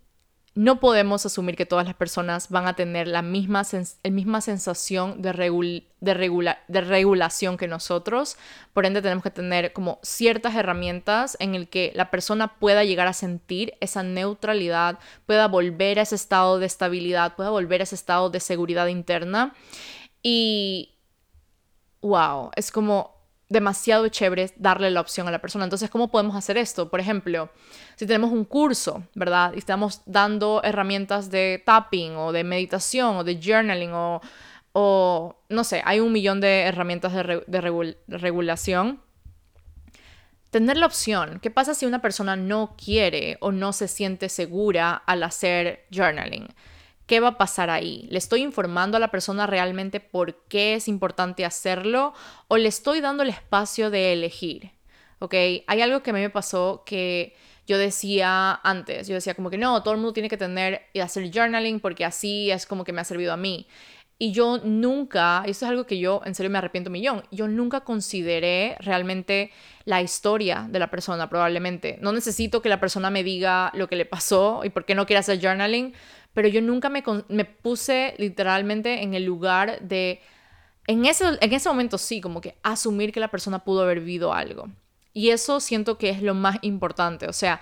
[0.54, 3.62] no podemos asumir que todas las personas van a tener la misma,
[4.04, 8.36] misma sensación de, de, de, regulación que nosotros.
[8.74, 13.06] Por ende, tenemos que tener como ciertas herramientas en el que la persona pueda llegar
[13.06, 17.94] a sentir esa neutralidad, pueda volver a ese estado de estabilidad, pueda volver a ese
[17.94, 19.54] estado de seguridad interna.
[20.22, 20.98] Y,
[22.02, 23.11] wow, es como
[23.52, 25.64] demasiado chévere darle la opción a la persona.
[25.64, 26.88] Entonces, ¿cómo podemos hacer esto?
[26.88, 27.50] Por ejemplo,
[27.96, 29.52] si tenemos un curso, ¿verdad?
[29.54, 33.90] Y estamos dando herramientas de tapping o de meditación o de journaling
[34.72, 37.60] o, no sé, hay un millón de herramientas de,
[38.08, 39.00] regulación.
[40.50, 44.94] Tener la opción, ¿qué pasa si una persona no quiere o no se siente segura
[45.06, 46.48] al hacer journaling?
[47.06, 48.06] ¿Qué va a pasar ahí?
[48.10, 52.14] ¿Le estoy informando a la persona realmente por qué es importante hacerlo
[52.48, 54.70] o le estoy dando el espacio de elegir?
[55.18, 55.34] ¿Ok?
[55.66, 57.34] Hay algo que a mí me pasó que
[57.66, 61.00] yo decía antes, yo decía como que no, todo el mundo tiene que tener y
[61.00, 63.66] hacer journaling porque así es como que me ha servido a mí.
[64.18, 67.80] Y yo nunca, esto es algo que yo en serio me arrepiento millón, yo nunca
[67.80, 69.50] consideré realmente
[69.84, 71.98] la historia de la persona probablemente.
[72.00, 75.06] No necesito que la persona me diga lo que le pasó y por qué no
[75.06, 75.94] quiere hacer journaling,
[76.34, 80.20] pero yo nunca me, me puse literalmente en el lugar de,
[80.86, 84.32] en ese, en ese momento sí, como que asumir que la persona pudo haber vivido
[84.32, 84.68] algo.
[85.14, 87.60] Y eso siento que es lo más importante, o sea,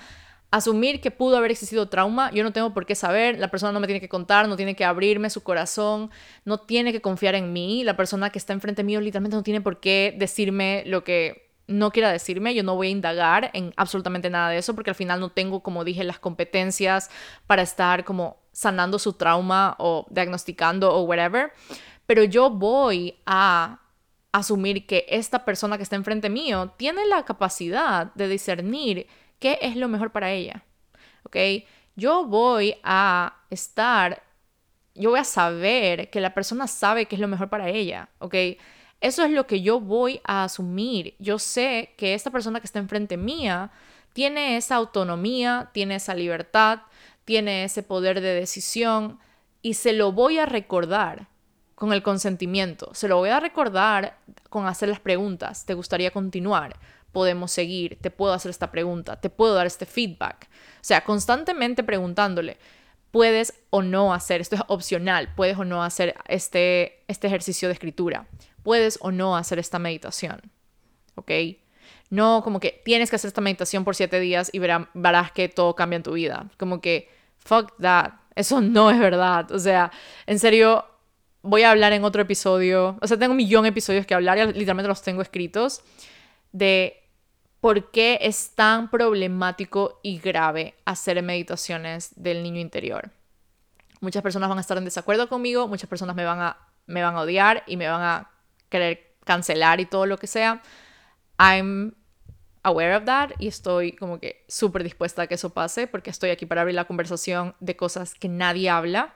[0.51, 3.81] asumir que pudo haber existido trauma, yo no tengo por qué saber, la persona no
[3.81, 6.11] me tiene que contar, no tiene que abrirme su corazón,
[6.45, 9.61] no tiene que confiar en mí, la persona que está enfrente mío literalmente no tiene
[9.61, 14.29] por qué decirme lo que no quiera decirme, yo no voy a indagar en absolutamente
[14.29, 17.11] nada de eso porque al final no tengo, como dije, las competencias
[17.47, 21.51] para estar como sanando su trauma o diagnosticando o whatever,
[22.05, 23.81] pero yo voy a
[24.33, 29.07] asumir que esta persona que está enfrente mío tiene la capacidad de discernir
[29.39, 30.63] qué es lo mejor para ella.
[31.23, 31.37] ¿Ok?
[31.97, 34.23] Yo voy a estar,
[34.95, 38.11] yo voy a saber que la persona sabe qué es lo mejor para ella.
[38.19, 38.35] ¿Ok?
[39.01, 41.15] Eso es lo que yo voy a asumir.
[41.19, 43.71] Yo sé que esta persona que está enfrente mía
[44.13, 46.81] tiene esa autonomía, tiene esa libertad,
[47.31, 49.21] tiene ese poder de decisión
[49.63, 51.29] y se lo voy a recordar
[51.77, 52.91] con el consentimiento.
[52.93, 54.19] Se lo voy a recordar
[54.49, 55.65] con hacer las preguntas.
[55.65, 56.77] ¿Te gustaría continuar?
[57.13, 57.99] Podemos seguir.
[58.01, 59.21] Te puedo hacer esta pregunta.
[59.21, 60.49] Te puedo dar este feedback.
[60.51, 62.57] O sea, constantemente preguntándole,
[63.13, 67.75] puedes o no hacer, esto es opcional, puedes o no hacer este, este ejercicio de
[67.75, 68.27] escritura
[68.65, 70.41] puedes o no hacer esta meditación.
[71.15, 71.31] ¿Ok?
[72.11, 75.75] No como que tienes que hacer esta meditación por siete días y verás que todo
[75.77, 76.51] cambia en tu vida.
[76.59, 77.09] Como que,
[77.45, 78.13] fuck that.
[78.35, 79.51] Eso no es verdad.
[79.53, 79.91] O sea,
[80.27, 80.85] en serio,
[81.43, 82.97] voy a hablar en otro episodio.
[83.01, 85.83] O sea, tengo un millón de episodios que hablar y literalmente los tengo escritos.
[86.53, 86.97] De
[87.61, 93.11] por qué es tan problemático y grave hacer meditaciones del niño interior.
[94.01, 97.17] Muchas personas van a estar en desacuerdo conmigo, muchas personas me van a, me van
[97.17, 98.31] a odiar y me van a
[98.71, 100.63] querer cancelar y todo lo que sea,
[101.39, 101.95] I'm
[102.63, 106.31] aware of that y estoy como que súper dispuesta a que eso pase porque estoy
[106.31, 109.15] aquí para abrir la conversación de cosas que nadie habla,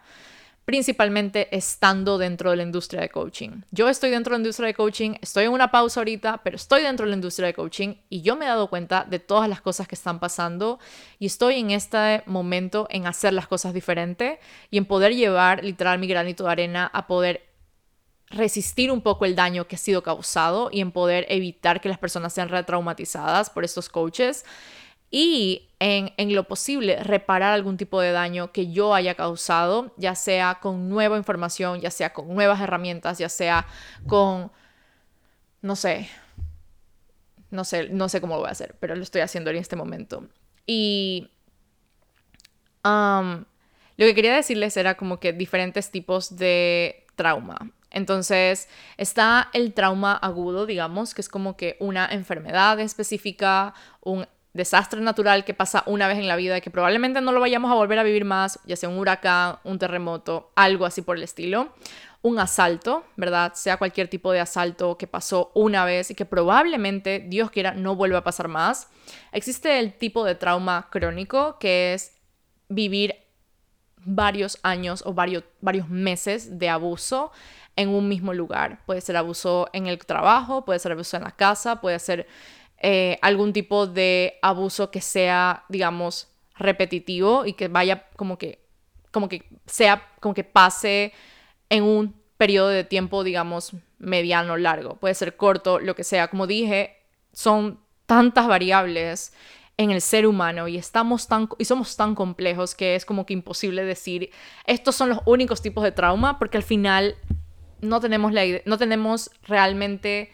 [0.65, 3.63] principalmente estando dentro de la industria de coaching.
[3.71, 6.83] Yo estoy dentro de la industria de coaching, estoy en una pausa ahorita, pero estoy
[6.83, 9.61] dentro de la industria de coaching y yo me he dado cuenta de todas las
[9.61, 10.79] cosas que están pasando
[11.19, 14.41] y estoy en este momento en hacer las cosas diferente
[14.71, 17.54] y en poder llevar literal mi granito de arena a poder
[18.31, 21.99] resistir un poco el daño que ha sido causado y en poder evitar que las
[21.99, 24.45] personas sean retraumatizadas por estos coaches
[25.11, 30.17] y en, en, lo posible reparar algún tipo de daño que yo haya causado, ya
[30.17, 33.67] sea con nueva información, ya sea con nuevas herramientas, ya sea
[34.09, 34.51] con,
[35.63, 36.09] no sé,
[37.51, 39.77] no sé, no sé cómo lo voy a hacer, pero lo estoy haciendo en este
[39.77, 40.27] momento.
[40.67, 41.31] Y
[42.85, 43.47] lo
[43.97, 47.71] que quería decirles era como que diferentes tipos de trauma.
[47.95, 48.69] Entonces
[48.99, 55.45] está el trauma agudo, digamos, que es como que una enfermedad específica, un desastre natural
[55.45, 57.99] que pasa una vez en la vida y que probablemente no lo vayamos a volver
[57.99, 61.73] a vivir más, ya sea un huracán, un terremoto, algo así por el estilo.
[62.23, 63.53] Un asalto, ¿verdad?
[63.55, 67.97] Sea cualquier tipo de asalto que pasó una vez y que probablemente, Dios quiera, no
[67.97, 68.89] vuelva a pasar más.
[69.31, 72.17] Existe el tipo de trauma crónico que es
[72.69, 73.17] vivir
[74.07, 77.33] varios años o varios, varios meses de abuso
[77.77, 78.85] en un mismo lugar.
[78.87, 82.27] Puede ser abuso en el trabajo, puede ser abuso en la casa, puede ser
[82.79, 88.65] eh, algún tipo de abuso que sea, digamos, repetitivo y que vaya como que
[89.11, 91.13] como que sea, como que pase
[91.71, 94.97] en un periodo de tiempo, digamos, mediano, largo.
[94.97, 96.29] Puede ser corto, lo que sea.
[96.29, 96.97] Como dije,
[97.33, 99.33] son tantas variables
[99.77, 103.33] en el ser humano y estamos tan y somos tan complejos que es como que
[103.33, 104.31] imposible decir
[104.67, 107.17] estos son los únicos tipos de trauma porque al final
[107.85, 110.31] no tenemos la no tenemos realmente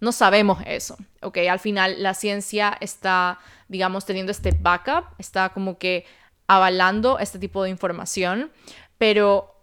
[0.00, 1.38] no sabemos eso, ¿ok?
[1.50, 3.38] Al final la ciencia está,
[3.68, 6.04] digamos, teniendo este backup, está como que
[6.46, 8.50] avalando este tipo de información,
[8.98, 9.54] pero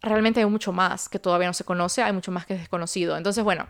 [0.00, 3.16] realmente hay mucho más que todavía no se conoce, hay mucho más que es desconocido.
[3.16, 3.68] Entonces, bueno,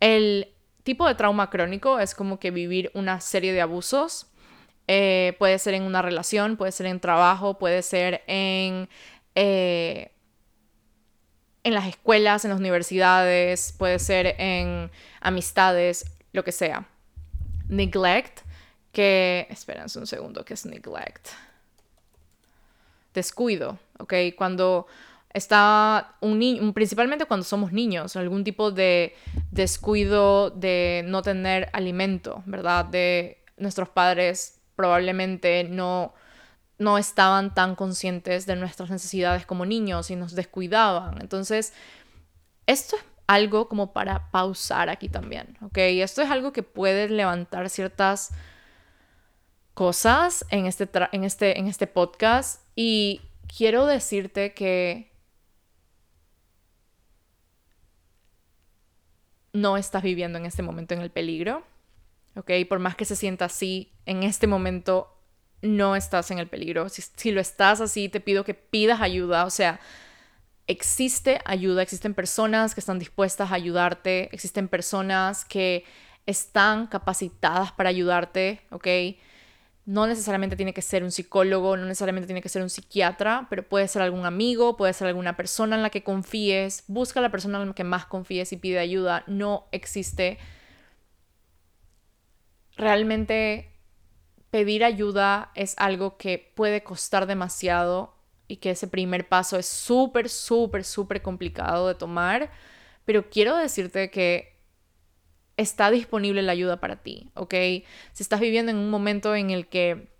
[0.00, 4.26] el tipo de trauma crónico es como que vivir una serie de abusos.
[4.88, 8.88] Eh, puede ser en una relación, puede ser en trabajo, puede ser en,
[9.34, 10.11] eh,
[11.64, 14.90] en las escuelas, en las universidades, puede ser en
[15.20, 16.88] amistades, lo que sea.
[17.68, 18.40] Neglect,
[18.92, 19.46] que...
[19.50, 21.28] Espérense un segundo, ¿qué es neglect?
[23.14, 24.14] Descuido, ¿ok?
[24.36, 24.86] Cuando
[25.32, 29.14] está un niño, principalmente cuando somos niños, algún tipo de
[29.50, 32.86] descuido de no tener alimento, ¿verdad?
[32.86, 36.14] De nuestros padres probablemente no,
[36.82, 41.20] no estaban tan conscientes de nuestras necesidades como niños y nos descuidaban.
[41.20, 41.72] Entonces,
[42.66, 45.78] esto es algo como para pausar aquí también, ¿ok?
[45.78, 48.30] Esto es algo que puede levantar ciertas
[49.74, 53.22] cosas en este, en este, en este podcast y
[53.56, 55.12] quiero decirte que
[59.52, 61.62] no estás viviendo en este momento en el peligro,
[62.36, 62.50] ¿ok?
[62.68, 65.21] Por más que se sienta así, en este momento
[65.62, 66.88] no estás en el peligro.
[66.88, 69.80] Si, lo estás así, te pido que pidas ayuda, o sea,
[70.66, 75.84] existe ayuda, existen personas que están dispuestas a ayudarte, existen personas que
[76.26, 78.86] están capacitadas para ayudarte, ¿ok?
[79.84, 83.68] No necesariamente tiene que ser un psicólogo, no necesariamente tiene que ser un psiquiatra, pero
[83.68, 86.84] puede ser algún amigo, puede ser alguna persona en la que confíes.
[86.86, 89.24] Busca a la persona en la que más confíes y pide ayuda.
[89.26, 90.38] No existe.
[92.76, 93.71] Realmente
[94.52, 98.14] pedir ayuda es algo que puede costar demasiado
[98.48, 102.50] y que ese primer paso es súper, súper, súper complicado de tomar.
[103.06, 104.60] Pero quiero decirte que
[105.56, 107.54] está disponible la ayuda para ti, ¿ok?
[108.12, 110.12] Si estás viviendo en un momento en el que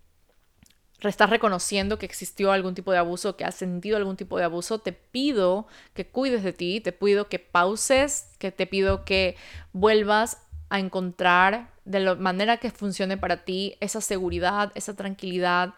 [1.03, 4.79] estás reconociendo que existió algún tipo de abuso, que has sentido algún tipo de abuso,
[4.79, 9.37] te pido que cuides de ti, te pido que pauses, que te pido que
[9.75, 10.39] vuelvas
[10.73, 15.75] a encontrar de la manera que funcione para ti esa seguridad, esa tranquilidad,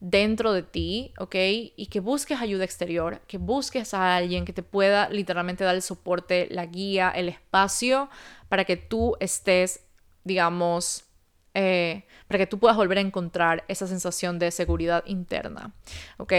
[0.00, 1.34] dentro de ti, ¿ok?
[1.76, 5.82] Y que busques ayuda exterior, que busques a alguien que te pueda literalmente dar el
[5.82, 8.08] soporte, la guía, el espacio
[8.48, 9.84] para que tú estés,
[10.24, 11.04] digamos,
[11.52, 15.74] eh, para que tú puedas volver a encontrar esa sensación de seguridad interna,
[16.16, 16.32] ¿ok?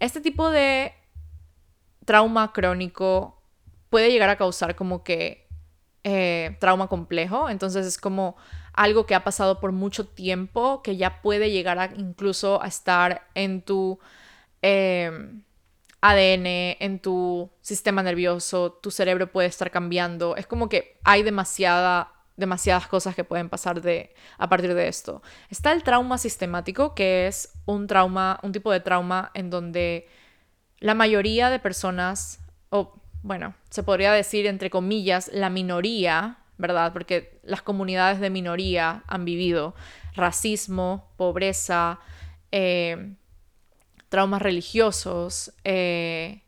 [0.00, 0.94] Este tipo de
[2.06, 3.42] trauma crónico
[3.90, 5.41] puede llegar a causar como que
[6.04, 8.36] eh, trauma complejo, entonces es como
[8.72, 13.28] algo que ha pasado por mucho tiempo, que ya puede llegar a incluso a estar
[13.34, 13.98] en tu
[14.62, 15.42] em,
[16.00, 20.36] ADN, en tu sistema nervioso, tu cerebro puede estar cambiando.
[20.36, 25.22] Es como que hay demasiada, demasiadas cosas que pueden pasar de, a partir de esto.
[25.50, 30.08] Está el trauma sistemático, que es un trauma, un tipo de trauma en donde
[30.80, 32.40] la mayoría de personas,
[32.70, 36.92] o bueno, se podría decir entre comillas, la minoría ¿verdad?
[36.92, 39.74] Porque las comunidades de minoría han vivido
[40.14, 41.98] racismo, pobreza,
[42.52, 43.16] eh,
[44.08, 46.42] traumas religiosos, eh,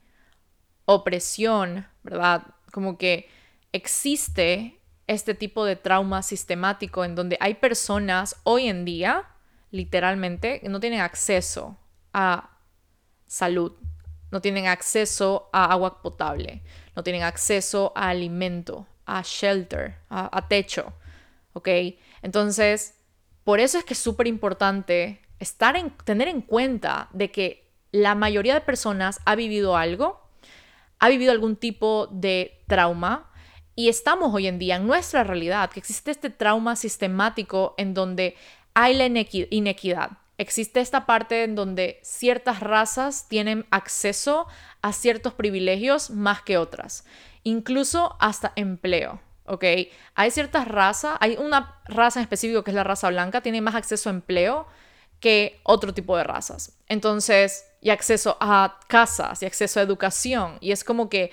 [0.85, 2.43] opresión, ¿verdad?
[2.73, 3.29] Como que
[3.73, 9.25] existe este tipo de trauma sistemático en donde hay personas hoy en día,
[9.73, 11.77] literalmente, que no tienen acceso
[12.13, 12.51] a
[13.27, 13.73] salud,
[14.35, 16.61] no tienen acceso a agua potable,
[16.97, 20.93] no tienen acceso a alimento, a shelter, a, techo,
[21.53, 21.69] ¿ok?
[22.21, 22.99] Entonces,
[23.45, 28.17] por eso es que es súper importante estar en, tener en cuenta de que la
[28.17, 30.21] mayoría de personas ha vivido algo,
[30.99, 33.31] ha vivido algún tipo de trauma
[33.77, 38.35] y estamos hoy en día en nuestra realidad, que existe este trauma sistemático en donde
[38.75, 40.11] hay la inequidad.
[40.37, 44.47] Existe esta parte en donde ciertas razas tienen acceso
[44.83, 47.05] a ciertos privilegios más que otras
[47.45, 49.21] incluso hasta empleo.
[49.47, 49.65] ¿ok?
[50.15, 53.77] Hay ciertas razas, hay una raza en específico que es la raza blanca, tiene más
[53.77, 54.67] acceso a empleo
[55.21, 56.77] que otro tipo de razas.
[56.89, 60.59] Entonces, y acceso a casas y acceso a educación.
[60.61, 61.31] Y es como que,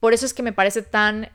[0.00, 1.30] por eso es que me parece tan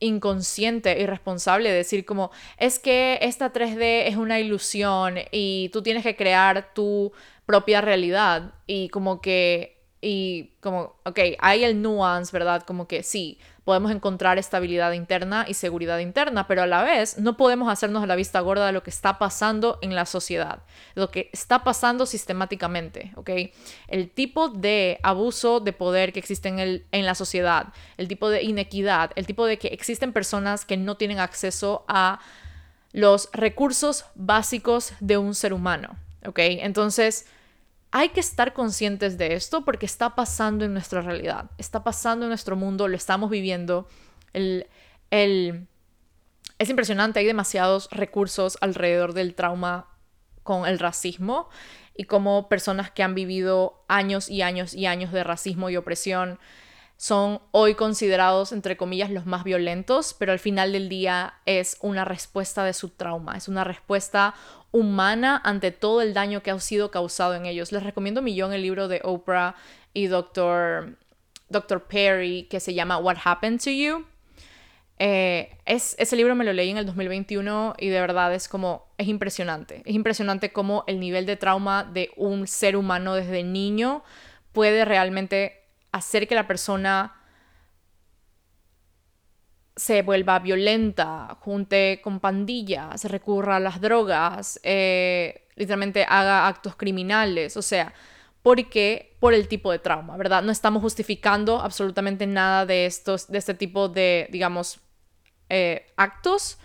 [0.00, 6.02] inconsciente y responsable decir como, es que esta 3D es una ilusión y tú tienes
[6.02, 7.12] que crear tu
[7.46, 12.62] propia realidad y como que, y como, ok, hay el nuance, ¿verdad?
[12.62, 13.38] Como que sí,
[13.68, 18.16] podemos encontrar estabilidad interna y seguridad interna, pero a la vez no podemos hacernos la
[18.16, 20.60] vista gorda de lo que está pasando en la sociedad,
[20.94, 23.28] lo que está pasando sistemáticamente, ¿ok?
[23.88, 28.30] El tipo de abuso de poder que existe en, el, en la sociedad, el tipo
[28.30, 32.20] de inequidad, el tipo de que existen personas que no tienen acceso a
[32.92, 36.38] los recursos básicos de un ser humano, ¿ok?
[36.38, 37.26] Entonces,
[37.90, 42.30] hay que estar conscientes de esto porque está pasando en nuestra realidad, está pasando en
[42.30, 43.88] nuestro mundo, lo estamos viviendo.
[44.32, 44.66] El,
[45.10, 49.86] Es impresionante, hay demasiados recursos alrededor del trauma
[50.42, 51.48] con el racismo
[51.94, 56.38] y como personas que han vivido años y años y años de racismo y opresión
[56.98, 62.04] son hoy considerados, entre comillas, los más violentos, pero al final del día es una
[62.04, 64.34] respuesta de su trauma, es una respuesta
[64.72, 67.70] humana ante todo el daño que ha sido causado en ellos.
[67.70, 69.54] Les recomiendo millón el libro de Oprah
[69.94, 70.98] y Dr.
[71.48, 71.84] Dr.
[71.84, 74.04] Perry que se llama What Happened to You.
[74.98, 78.88] Eh, es, ese libro me lo leí en el 2021 y de verdad es como,
[78.98, 79.82] es impresionante.
[79.84, 84.02] Es impresionante cómo el nivel de trauma de un ser humano desde niño
[84.50, 87.14] puede realmente hacer que la persona
[89.78, 97.56] se vuelva violenta, junte con pandillas, recurra a las drogas, eh, literalmente haga actos criminales,
[97.56, 97.94] o sea,
[98.42, 100.42] porque por el tipo de trauma, ¿verdad?
[100.42, 104.80] No estamos justificando absolutamente nada de estos, de este tipo de, digamos,
[105.48, 106.58] eh, actos,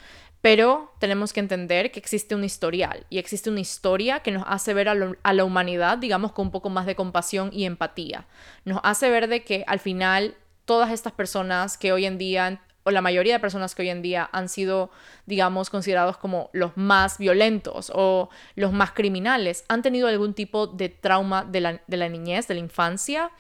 [0.44, 4.74] pero tenemos que entender que existe un historial y existe una historia que nos hace
[4.74, 4.94] ver a,
[5.34, 8.28] la humanidad, digamos, con un poco más de compasión y empatía.
[8.66, 10.36] Nos hace ver de que al final
[10.66, 14.02] todas estas personas que hoy en día, o la mayoría de personas que hoy en
[14.02, 14.92] día han sido,
[15.28, 20.90] digamos, considerados como los más violentos o los más criminales, han tenido algún tipo de
[20.90, 23.32] trauma de la, de la niñez, de la infancia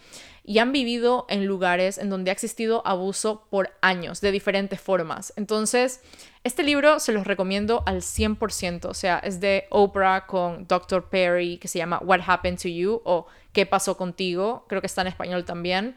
[0.43, 5.33] y han vivido en lugares en donde ha existido abuso por años, de diferentes formas.
[5.37, 6.01] Entonces,
[6.43, 11.09] este libro se los recomiendo al 100%, o sea, es de Oprah con Dr.
[11.09, 14.65] Perry, que se llama What Happened to You o ¿Qué pasó contigo?
[14.67, 15.95] Creo que está en español también.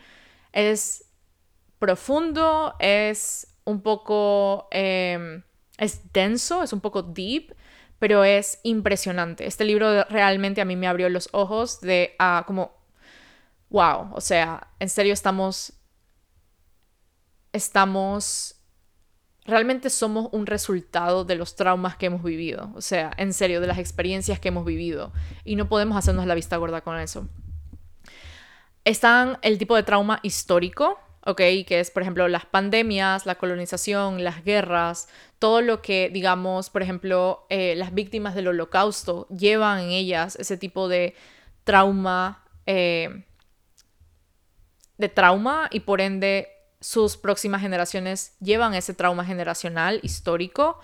[0.52, 1.06] Es
[1.78, 4.68] profundo, es un poco...
[4.70, 5.42] Em,
[5.78, 7.54] es denso, es un poco deep,
[7.98, 9.46] pero es impresionante.
[9.46, 12.75] Este libro realmente a mí me abrió los ojos de a como
[13.70, 15.72] wow, o sea, en serio estamos,
[17.52, 18.56] estamos,
[19.44, 23.66] realmente somos un resultado de los traumas que hemos vivido, o sea, en serio, de
[23.66, 25.12] las experiencias que hemos vivido,
[25.44, 27.28] y no podemos hacernos la vista gorda con eso.
[28.84, 31.38] Están el tipo de trauma histórico, ¿ok?
[31.66, 35.08] Que es, por ejemplo, las pandemias, la colonización, las guerras,
[35.40, 40.56] todo lo que, digamos, por ejemplo, eh, las víctimas del holocausto llevan en ellas ese
[40.56, 41.14] tipo de
[41.64, 43.24] trauma eh,
[44.98, 46.48] de trauma y por ende
[46.80, 50.78] sus próximas generaciones llevan ese trauma generacional histórico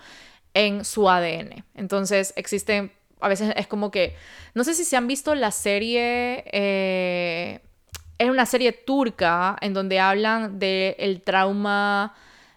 [0.53, 1.63] en su ADN.
[1.75, 4.15] Entonces existen, a veces es como que,
[4.53, 7.59] no sé si se han visto la serie, eh,
[8.17, 12.13] es una serie turca en donde hablan del el trauma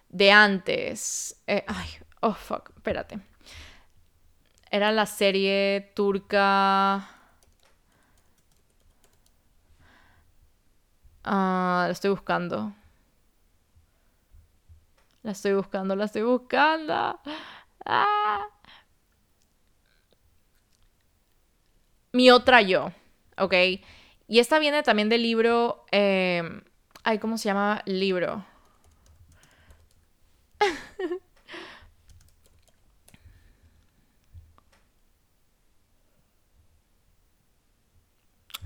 [0.09, 1.41] de antes.
[1.47, 1.87] Eh, ay,
[2.21, 3.19] oh fuck, espérate.
[4.69, 7.16] Era la serie turca...
[11.29, 12.73] Ah, la estoy buscando.
[15.23, 17.19] La estoy buscando, la estoy buscando.
[17.85, 18.47] Ah.
[22.13, 22.91] Mi otra yo,
[23.37, 23.53] ¿ok?
[24.27, 25.85] Y esta viene también del libro...
[25.91, 26.43] Eh,
[27.03, 28.45] ay, ¿cómo se llama libro?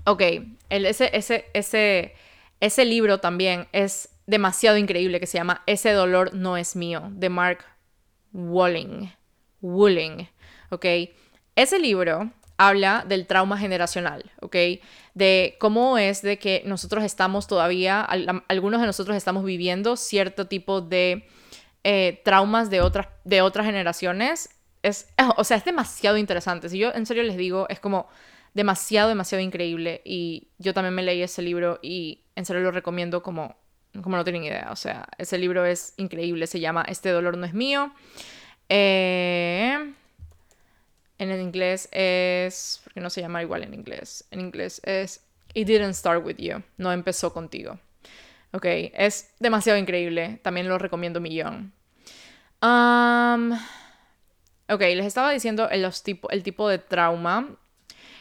[0.06, 0.22] ok,
[0.70, 2.14] el, ese, ese, ese
[2.62, 7.28] ese libro también es demasiado increíble que se llama Ese dolor no es mío, de
[7.28, 7.64] Mark
[8.32, 9.10] Walling.
[9.60, 10.28] Wooling,
[10.70, 10.86] ¿ok?
[11.56, 14.56] Ese libro habla del trauma generacional, ¿ok?
[15.14, 18.00] De cómo es de que nosotros estamos todavía,
[18.46, 21.26] algunos de nosotros estamos viviendo cierto tipo de
[21.82, 24.50] eh, traumas de otras, de otras generaciones.
[24.84, 26.68] Es, o sea, es demasiado interesante.
[26.68, 28.06] Si yo en serio les digo, es como
[28.54, 30.00] demasiado, demasiado increíble.
[30.04, 33.56] Y yo también me leí ese libro y en serio lo recomiendo como,
[34.02, 34.68] como no tienen idea.
[34.70, 36.46] O sea, ese libro es increíble.
[36.46, 37.92] Se llama Este dolor no es mío.
[38.68, 39.92] Eh,
[41.18, 42.80] en el inglés es...
[42.84, 44.24] porque no se llama igual en inglés?
[44.30, 45.24] En inglés es
[45.54, 46.62] It didn't start with you.
[46.78, 47.78] No empezó contigo.
[48.52, 50.40] Ok, es demasiado increíble.
[50.42, 51.72] También lo recomiendo millón.
[52.62, 53.52] Um,
[54.68, 57.56] ok, les estaba diciendo el, tipo, el tipo de trauma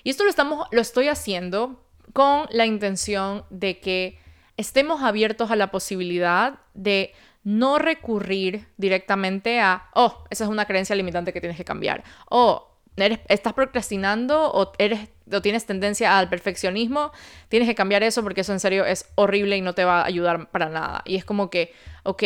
[0.04, 1.81] Y esto lo, estamos, lo estoy haciendo
[2.14, 4.20] con la intención de que
[4.58, 10.96] estemos abiertos a la posibilidad de no recurrir directamente a, oh, esa es una creencia
[10.96, 16.30] limitante que tienes que cambiar, o eres, estás procrastinando o, eres, o tienes tendencia al
[16.30, 17.12] perfeccionismo,
[17.50, 20.06] tienes que cambiar eso porque eso en serio es horrible y no te va a
[20.06, 21.02] ayudar para nada.
[21.06, 21.74] Y es como que,
[22.04, 22.24] ok,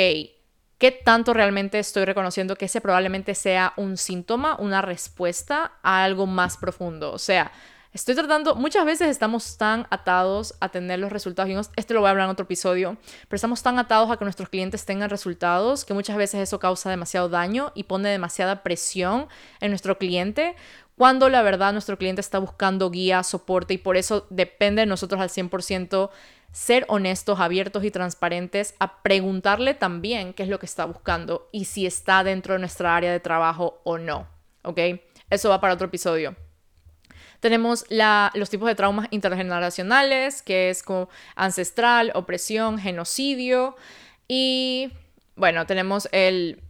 [0.78, 6.26] ¿qué tanto realmente estoy reconociendo que ese probablemente sea un síntoma, una respuesta a algo
[6.26, 7.12] más profundo?
[7.14, 7.52] O sea,
[7.96, 12.08] Estoy tratando, muchas veces estamos tan atados a tener los resultados, y este lo voy
[12.08, 12.98] a hablar en otro episodio,
[13.30, 16.90] pero estamos tan atados a que nuestros clientes tengan resultados que muchas veces eso causa
[16.90, 19.28] demasiado daño y pone demasiada presión
[19.62, 20.58] en nuestro cliente
[20.98, 25.22] cuando la verdad nuestro cliente está buscando guía, soporte y por eso depende de nosotros
[25.22, 26.10] al 100%
[26.52, 31.64] ser honestos, abiertos y transparentes a preguntarle también qué es lo que está buscando y
[31.64, 34.28] si está dentro de nuestra área de trabajo o no,
[34.64, 34.80] ¿ok?
[35.30, 36.36] Eso va para otro episodio.
[37.40, 43.76] Tenemos los tipos de traumas intergeneracionales, que es como ancestral, opresión, genocidio.
[44.28, 44.92] Y
[45.36, 46.62] bueno, tenemos el...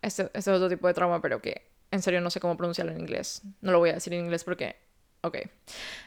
[0.00, 2.92] Este, este, es otro tipo de trauma, pero que en serio no sé cómo pronunciarlo
[2.92, 3.42] en inglés.
[3.60, 4.76] No lo voy a decir en inglés porque...
[5.22, 5.36] Ok.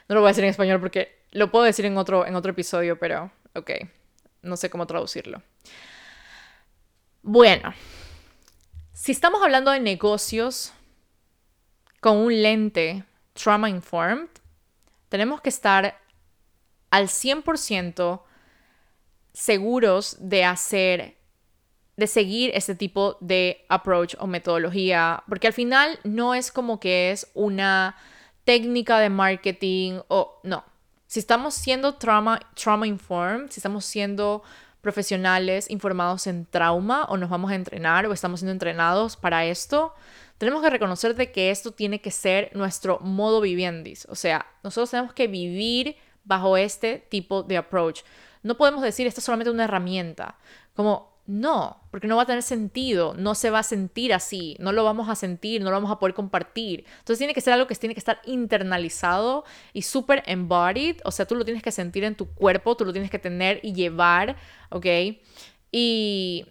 [0.07, 2.51] No lo voy a decir en español porque lo puedo decir en otro, en otro
[2.51, 3.31] episodio, pero...
[3.53, 3.71] Ok.
[4.41, 5.43] No sé cómo traducirlo.
[7.21, 7.73] Bueno.
[8.93, 10.73] Si estamos hablando de negocios,
[12.01, 14.27] con un lente trauma informed,
[15.07, 15.97] tenemos que estar
[16.89, 18.21] al 100%
[19.33, 21.17] seguros de hacer,
[21.95, 27.11] de seguir ese tipo de approach o metodología, porque al final no es como que
[27.11, 27.95] es una
[28.43, 30.65] técnica de marketing o no.
[31.07, 34.43] Si estamos siendo trauma, trauma informed, si estamos siendo
[34.81, 39.93] profesionales informados en trauma o nos vamos a entrenar o estamos siendo entrenados para esto,
[40.41, 44.07] tenemos que reconocer de que esto tiene que ser nuestro modo viviendis.
[44.09, 48.01] O sea, nosotros tenemos que vivir bajo este tipo de approach.
[48.41, 50.39] No podemos decir esto es solamente una herramienta.
[50.73, 54.71] Como, no, porque no va a tener sentido, no se va a sentir así, no
[54.71, 56.85] lo vamos a sentir, no lo vamos a poder compartir.
[56.89, 61.27] Entonces tiene que ser algo que tiene que estar internalizado y súper embodied, o sea,
[61.27, 64.37] tú lo tienes que sentir en tu cuerpo, tú lo tienes que tener y llevar,
[64.71, 64.87] ¿ok?
[65.71, 66.47] Y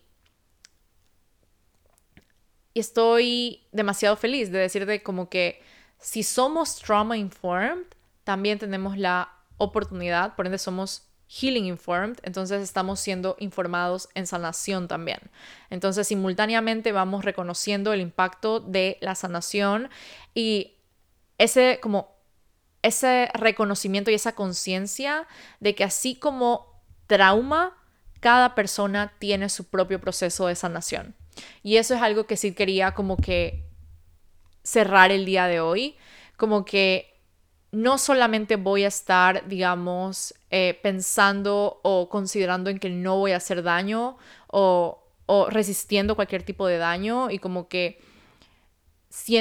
[2.75, 5.63] y estoy demasiado feliz de decirte como que
[5.99, 7.85] si somos trauma informed,
[8.25, 14.89] también tenemos la oportunidad, por ende somos healing informed, entonces estamos siendo informados en sanación
[14.89, 15.21] también.
[15.69, 19.91] Entonces simultáneamente vamos reconociendo el impacto de la sanación
[20.35, 20.75] y
[21.39, 22.17] ese como
[22.83, 25.29] ese reconocimiento y esa conciencia
[25.61, 27.77] de que así como trauma,
[28.21, 31.15] cada persona tiene su propio proceso de sanación.
[31.63, 33.65] Y eso es algo que sí quería como que
[34.63, 35.97] cerrar el día de hoy,
[36.37, 37.11] como que
[37.73, 43.37] no solamente voy a estar, digamos, eh, pensando o considerando en que no voy a
[43.37, 44.17] hacer daño
[44.49, 48.01] o, o resistiendo cualquier tipo de daño y como que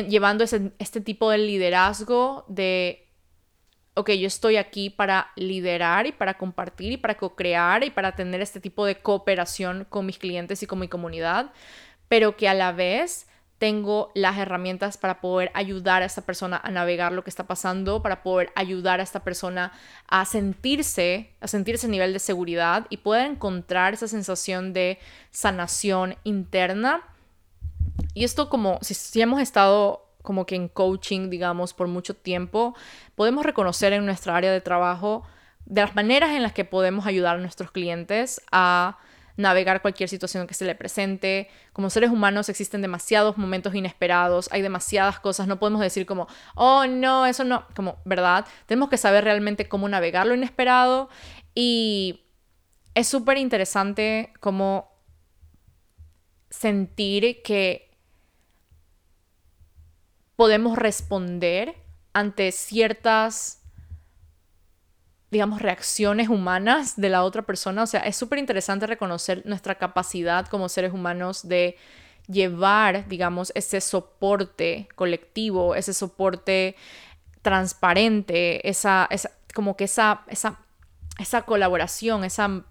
[0.07, 3.08] llevando ese, este tipo de liderazgo de
[3.99, 8.39] ok, yo estoy aquí para liderar y para compartir y para co-crear y para tener
[8.39, 11.51] este tipo de cooperación con mis clientes y con mi comunidad,
[12.07, 13.27] pero que a la vez
[13.57, 18.01] tengo las herramientas para poder ayudar a esta persona a navegar lo que está pasando,
[18.01, 19.73] para poder ayudar a esta persona
[20.07, 24.97] a sentirse, a sentirse a nivel de seguridad y poder encontrar esa sensación de
[25.31, 27.01] sanación interna.
[28.13, 32.75] Y esto como si, si hemos estado como que en coaching, digamos, por mucho tiempo,
[33.19, 35.23] podemos reconocer en nuestra área de trabajo
[35.65, 38.97] de las maneras en las que podemos ayudar a nuestros clientes a
[39.35, 41.49] navegar cualquier situación que se le presente.
[41.73, 46.85] Como seres humanos existen demasiados momentos inesperados, hay demasiadas cosas, no podemos decir como, oh
[46.87, 48.45] no, eso no, como, ¿verdad?
[48.67, 51.09] Tenemos que saber realmente cómo navegar lo inesperado
[51.53, 52.23] y
[52.95, 54.93] es súper interesante como
[56.49, 57.97] sentir que
[60.37, 63.61] podemos responder ante ciertas,
[65.31, 67.83] digamos, reacciones humanas de la otra persona.
[67.83, 71.77] O sea, es súper interesante reconocer nuestra capacidad como seres humanos de
[72.27, 76.75] llevar, digamos, ese soporte colectivo, ese soporte
[77.41, 80.59] transparente, esa, esa como que esa, esa,
[81.17, 82.63] esa colaboración, esa,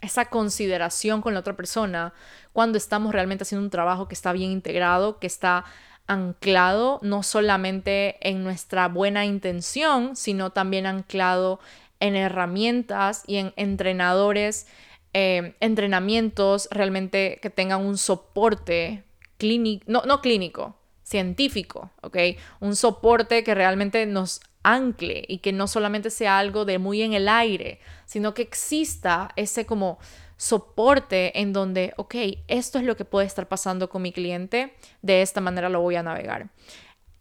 [0.00, 2.12] esa consideración con la otra persona,
[2.52, 5.64] cuando estamos realmente haciendo un trabajo que está bien integrado, que está
[6.06, 11.60] anclado no solamente en nuestra buena intención, sino también anclado
[12.00, 14.66] en herramientas y en entrenadores,
[15.12, 19.04] eh, entrenamientos realmente que tengan un soporte
[19.38, 22.18] clínico, no, no clínico, científico, ¿ok?
[22.60, 27.12] Un soporte que realmente nos ancle y que no solamente sea algo de muy en
[27.12, 29.98] el aire, sino que exista ese como
[30.44, 32.16] soporte en donde, ok,
[32.48, 35.96] esto es lo que puede estar pasando con mi cliente, de esta manera lo voy
[35.96, 36.50] a navegar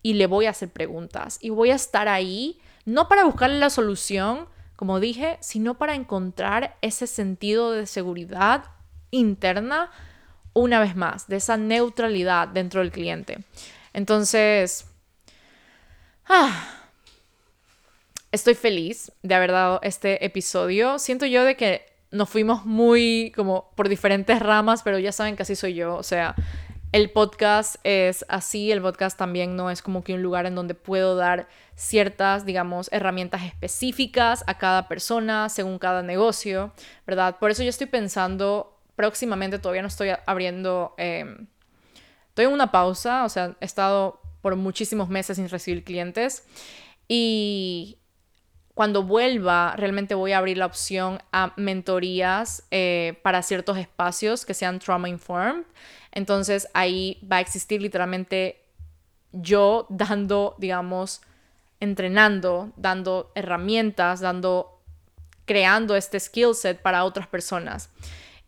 [0.02, 3.70] y le voy a hacer preguntas y voy a estar ahí, no para buscarle la
[3.70, 8.66] solución, como dije, sino para encontrar ese sentido de seguridad
[9.10, 9.90] interna
[10.52, 13.38] una vez más, de esa neutralidad dentro del cliente.
[13.94, 14.86] Entonces,
[16.28, 16.82] ah,
[18.34, 21.00] estoy feliz de haber dado este episodio.
[21.00, 25.44] Siento yo de que nos fuimos muy como por diferentes ramas, pero ya saben que
[25.44, 25.96] así soy yo.
[25.96, 26.36] O sea,
[26.92, 30.76] el podcast es así, el podcast también no es como que un lugar en donde
[30.76, 36.72] puedo dar ciertas, digamos, herramientas específicas a cada persona, según cada negocio,
[37.08, 37.40] ¿verdad?
[37.40, 41.48] Por eso yo estoy pensando próximamente, todavía no estoy abriendo, em,
[42.30, 46.46] estoy en una pausa, o sea, he estado por muchísimos meses sin recibir clientes
[47.08, 47.98] y
[48.74, 54.54] cuando vuelva, realmente voy a abrir la opción a mentorías eh, para ciertos espacios que
[54.54, 55.66] sean trauma informed.
[56.12, 58.62] Entonces ahí va a existir literalmente
[59.32, 61.22] yo dando, digamos,
[61.80, 64.82] entrenando, dando herramientas, dando,
[65.46, 67.90] creando este skill set para otras personas.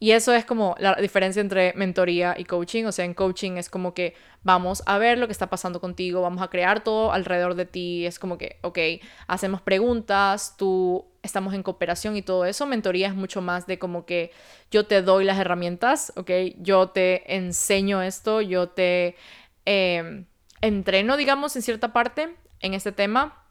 [0.05, 2.85] Y eso es como la diferencia entre mentoría y coaching.
[2.85, 6.21] O sea, en coaching es como que vamos a ver lo que está pasando contigo,
[6.21, 8.05] vamos a crear todo alrededor de ti.
[8.05, 8.77] Es como que, ok,
[9.25, 12.67] hacemos preguntas, tú estamos en cooperación y todo eso.
[12.67, 14.29] Mentoría es mucho más de como que
[14.69, 16.29] yo te doy las herramientas, ok,
[16.59, 19.15] yo te enseño esto, yo te
[19.65, 20.27] em,
[20.61, 23.43] entreno, digamos, en cierta parte en este tema.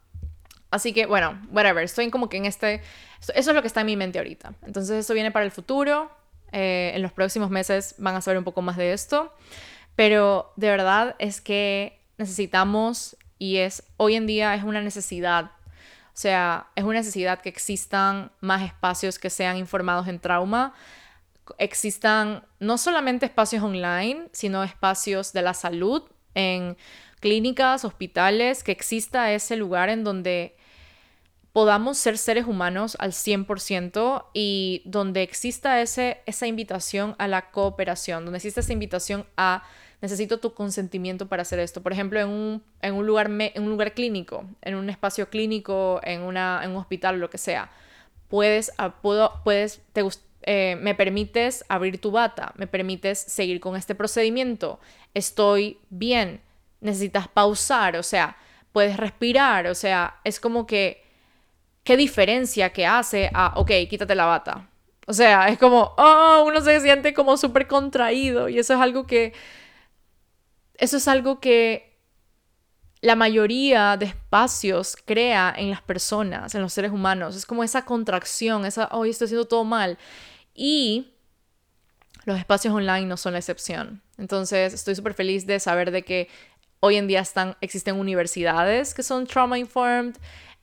[0.71, 2.75] Así que, bueno, whatever, estoy como que en este,
[3.19, 4.53] eso es lo que está en mi mente ahorita.
[4.65, 6.23] Entonces, eso viene para el futuro.
[6.57, 9.33] Eh, en los próximos meses van a saber un poco más de esto.
[9.97, 15.51] Pero de verdad es que necesitamos y es hoy en día es una necesidad.
[16.07, 20.73] O sea, es una necesidad que existan más espacios que sean informados en trauma,
[21.57, 26.03] existan no solamente espacios online, sino espacios de la salud
[26.35, 26.77] en
[27.19, 30.55] clínicas, hospitales, que exista ese lugar en donde
[31.55, 38.25] podamos ser seres humanos al 100% y donde exista ese, esa invitación a la cooperación,
[38.25, 39.63] donde exista esa invitación a
[40.01, 41.81] necesito tu consentimiento para hacer esto.
[41.81, 46.01] Por ejemplo, en un, en un, lugar, en un lugar clínico, en un espacio clínico,
[46.03, 47.71] en, una, en un hospital, lo que sea,
[48.27, 50.03] puedes, ah, puedo, puedes te,
[50.41, 54.81] eh, me permites abrir tu bata, me permites seguir con este procedimiento,
[55.13, 56.41] estoy bien,
[56.81, 58.35] necesitas pausar, o sea,
[58.73, 61.04] puedes respirar, o sea, es como que
[61.85, 64.67] qué diferencia que hace a, ok, quítate la bata.
[65.07, 69.05] O sea, es como, oh, uno se siente como súper contraído y eso es algo
[69.05, 69.33] que,
[70.73, 71.95] eso es algo que
[73.01, 77.35] la mayoría de espacios crea en las personas, en los seres humanos.
[77.35, 79.99] Es como esa contracción, esa, oh, estoy haciendo todo mal.
[80.55, 81.13] Y
[82.25, 84.01] los espacios online no son la excepción.
[84.17, 86.29] Entonces, estoy súper feliz de saber de que
[86.79, 90.15] hoy en día están, existen universidades que son trauma informed,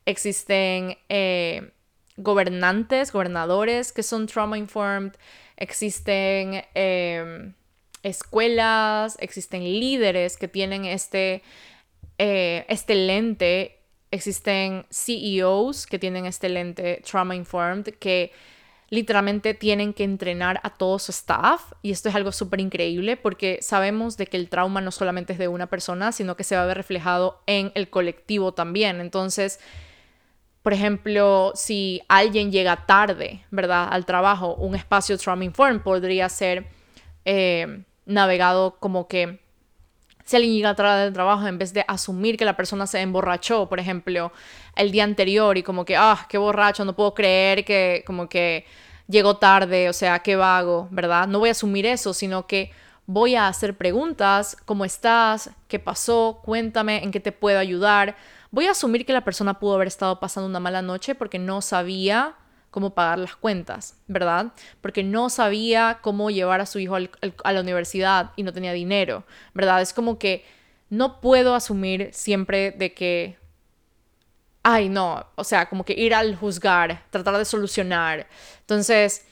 [0.07, 1.73] existen eh,
[2.17, 5.13] gobernantes, gobernadores que son trauma informed,
[5.57, 7.55] existen em,
[8.03, 11.43] escuelas, existen líderes que tienen este,
[12.19, 13.79] eh, este lente,
[14.11, 18.33] existen CEOs que tienen este lente trauma informed que
[18.91, 23.59] literalmente tienen que entrenar a todo su staff y esto es algo súper increíble porque
[23.63, 26.65] sabemos de que el trauma no solamente es de una persona, sino que se va
[26.65, 29.01] a ver reflejado en el colectivo también.
[29.01, 29.61] Entonces,
[30.63, 33.89] por ejemplo, si alguien llega tarde, ¿verdad?
[33.91, 36.67] Al trabajo, un espacio trauma informed podría ser
[37.25, 39.41] eh, navegado como que
[40.25, 43.69] si alguien llega tarde del trabajo, en vez de asumir que la persona se emborrachó,
[43.69, 44.33] por ejemplo,
[44.77, 48.65] el día anterior y como que, ah, qué borracho, no puedo creer que como que
[49.09, 51.27] llegó tarde, o sea, qué vago, ¿verdad?
[51.27, 52.71] No voy a asumir eso, sino que
[53.07, 55.51] voy a hacer preguntas, ¿cómo estás?
[55.67, 56.41] ¿Qué pasó?
[56.45, 58.17] Cuéntame, ¿en qué te puedo ayudar?
[58.53, 61.63] Voy a asumir que la persona pudo haber estado pasando una mala noche porque no
[61.63, 62.35] sabía
[62.71, 64.53] cómo pagar las cuentas, ¿verdad?
[64.83, 69.25] Porque no sabía cómo llevar a su hijo a la universidad y no tenía dinero,
[69.55, 69.81] ¿verdad?
[69.81, 70.45] Es como que
[70.91, 73.39] no puedo asumir siempre de que,
[74.63, 78.29] ay, no, o sea, como que ir al juzgar, tratar de solucionar.
[78.61, 79.25] Entonces,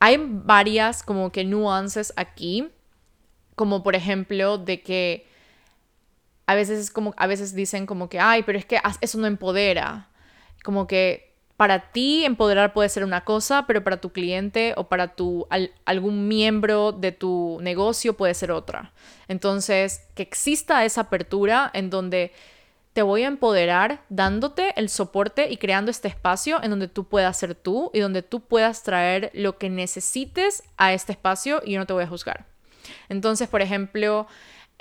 [0.00, 2.70] hay varias como que nuances aquí,
[3.54, 5.30] como por ejemplo de que
[6.46, 9.26] a veces es como, a veces dicen como que, ay, pero es que eso no
[9.26, 10.08] empodera.
[10.62, 15.14] Como que para ti empoderar puede ser una cosa, pero para tu cliente o para
[15.14, 15.46] tu,
[15.84, 18.92] algún miembro de tu negocio puede ser otra.
[19.28, 22.32] Entonces, que exista esa apertura en donde
[22.92, 27.38] te voy a empoderar dándote el soporte y creando este espacio en donde tú puedas
[27.38, 31.78] ser tú y donde tú puedas traer lo que necesites a este espacio y yo
[31.78, 32.44] no te voy a juzgar.
[33.08, 34.26] Entonces, por ejemplo,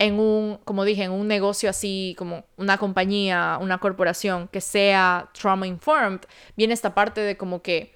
[0.02, 5.30] en un, como dije, en un negocio así como una compañía, una corporación que sea
[5.32, 6.22] trauma informed,
[6.58, 7.94] viene esta parte de como que,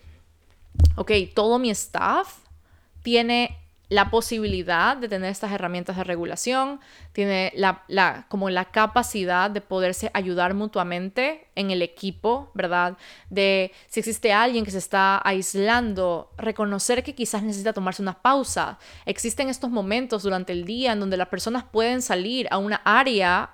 [0.97, 2.37] ok, todo mi staff
[3.01, 3.57] tiene
[3.89, 6.79] la posibilidad de tener estas herramientas de regulación,
[7.13, 12.97] tiene la, como la capacidad de poderse ayudar mutuamente en el equipo, ¿verdad?
[13.29, 18.79] De si existe alguien que se está aislando, reconocer que quizás necesita tomarse una pausa.
[19.05, 23.51] Existen estos momentos durante el día en donde las personas pueden salir a una área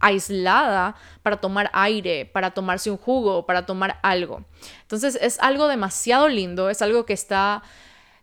[0.00, 4.44] aislada para tomar aire, para tomarse un jugo, para tomar algo.
[4.82, 7.62] Entonces es algo demasiado lindo, es algo que está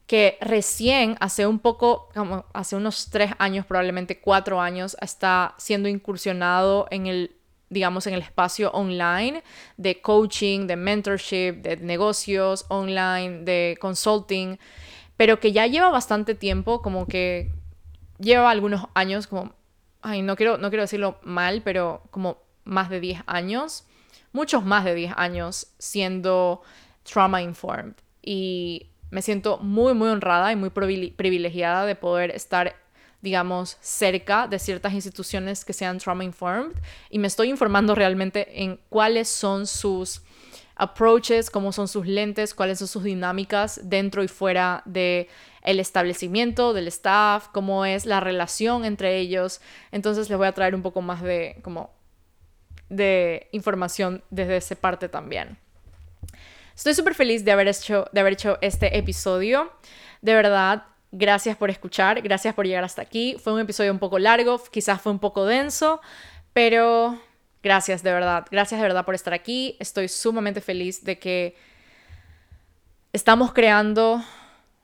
[0.08, 5.90] que recién hace un poco, como hace unos tres años, probablemente cuatro años, está siendo
[5.90, 7.36] incursionado en el,
[7.70, 9.44] digamos, en el espacio online
[9.76, 14.58] de coaching, de mentorship, de negocios online, de consulting,
[15.18, 17.52] pero que ya lleva bastante tiempo, como que
[18.18, 19.54] lleva algunos años, como,
[20.02, 23.86] ay, no quiero, no quiero decirlo mal, pero como más de 10 años,
[24.32, 26.62] muchos más de 10 años siendo
[27.04, 27.96] trauma informed.
[28.22, 32.76] Y me siento muy, muy honrada y muy privilegiada de poder estar
[33.22, 36.78] digamos, cerca de ciertas instituciones que sean trauma informed
[37.10, 40.22] y me estoy informando realmente en cuáles son sus
[40.76, 45.28] approaches, cómo son sus lentes, cuáles son sus dinámicas dentro y fuera de
[45.64, 49.60] el establecimiento, del staff, cómo es la relación entre ellos.
[49.92, 51.92] Entonces les voy a traer un poco más de como
[52.90, 55.58] de información desde esa parte también.
[56.78, 59.72] Estoy súper feliz de haber, hecho, de haber hecho este episodio.
[60.22, 63.36] De verdad, gracias por escuchar, gracias por llegar hasta aquí.
[63.44, 66.02] Fue un episodio un poco largo, quizás fue un poco denso,
[66.54, 67.20] pero
[67.64, 68.46] gracias de verdad.
[68.52, 69.76] Gracias de verdad por estar aquí.
[69.80, 71.56] Estoy sumamente feliz de que
[73.12, 74.24] estamos creando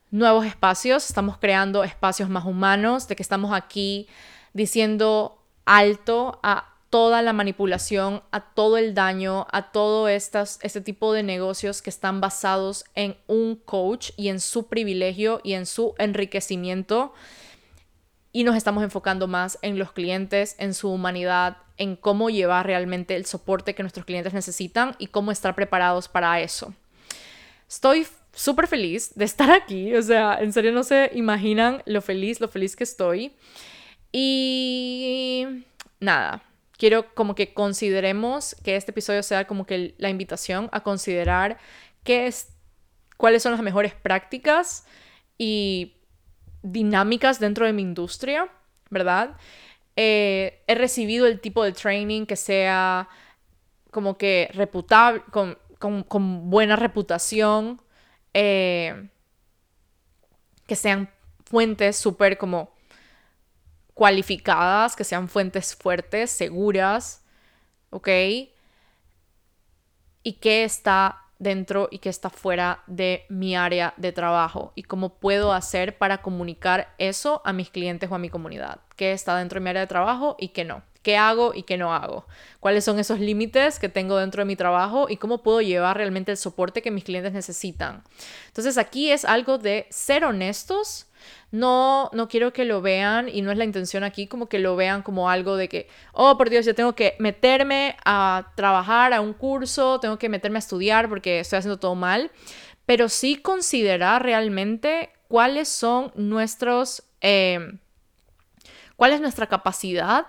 [0.10, 4.08] nuevos espacios, estamos creando espacios más humanos, de que estamos aquí
[4.54, 11.12] diciendo alto a toda la manipulación, a todo el daño, a todo estas, este tipo
[11.12, 15.96] de negocios que están basados en un coach y en su privilegio y en su
[15.98, 17.12] enriquecimiento.
[18.32, 23.16] Y nos estamos enfocando más en los clientes, en su humanidad, en cómo llevar realmente
[23.16, 26.76] el soporte que nuestros clientes necesitan y cómo estar preparados para eso.
[27.68, 32.40] Estoy súper feliz de estar aquí, o sea, en serio no se imaginan lo feliz,
[32.40, 33.34] lo feliz que estoy.
[34.12, 35.48] Y
[36.00, 36.44] nada,
[36.78, 41.58] quiero como que consideremos que este episodio sea como que la invitación a considerar
[42.04, 42.54] qué es,
[43.18, 44.86] cuáles son las mejores prácticas
[45.38, 45.98] y
[46.62, 48.50] dinámicas dentro de mi industria,
[48.90, 49.38] ¿verdad?
[49.96, 53.10] Eh, he recibido el tipo de training que sea
[53.92, 57.82] como que reputable, con, buena reputación,
[58.34, 59.10] eh,
[60.66, 61.10] que sean
[61.46, 62.73] fuentes súper como
[63.94, 67.24] cualificadas, que sean fuentes fuertes, seguras,
[67.90, 68.08] ¿ok?
[70.24, 75.20] Y qué está dentro y qué está fuera de mi área de trabajo y cómo
[75.20, 79.60] puedo hacer para comunicar eso a mis clientes o a mi comunidad, qué está dentro
[79.60, 82.26] de mi área de trabajo y qué no, qué hago y qué no hago,
[82.60, 86.32] cuáles son esos límites que tengo dentro de mi trabajo y cómo puedo llevar realmente
[86.32, 88.04] el soporte que mis clientes necesitan.
[88.48, 91.08] Entonces aquí es algo de ser honestos
[91.52, 94.76] no, no quiero que lo vean y no es la intención aquí como que lo
[94.76, 99.22] vean como algo de que, oh, por Dios, yo tengo que meterme a trabajar a
[99.22, 102.32] un curso, tengo que meterme a estudiar porque estoy haciendo todo mal,
[102.86, 107.78] pero sí considerar realmente cuáles son nuestros, eh,
[108.96, 110.28] cuál es nuestra capacidad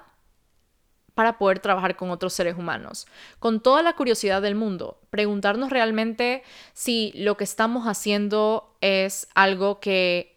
[1.15, 3.07] para poder trabajar con otros seres humanos.
[3.39, 6.43] Con toda la curiosidad del mundo, preguntarnos realmente
[6.73, 10.34] si lo que estamos haciendo es algo que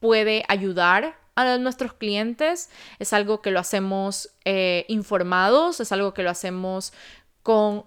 [0.00, 2.68] puede ayudar a nuestros clientes,
[2.98, 6.92] es algo que lo hacemos eh, informados, es algo que lo hacemos
[7.42, 7.84] con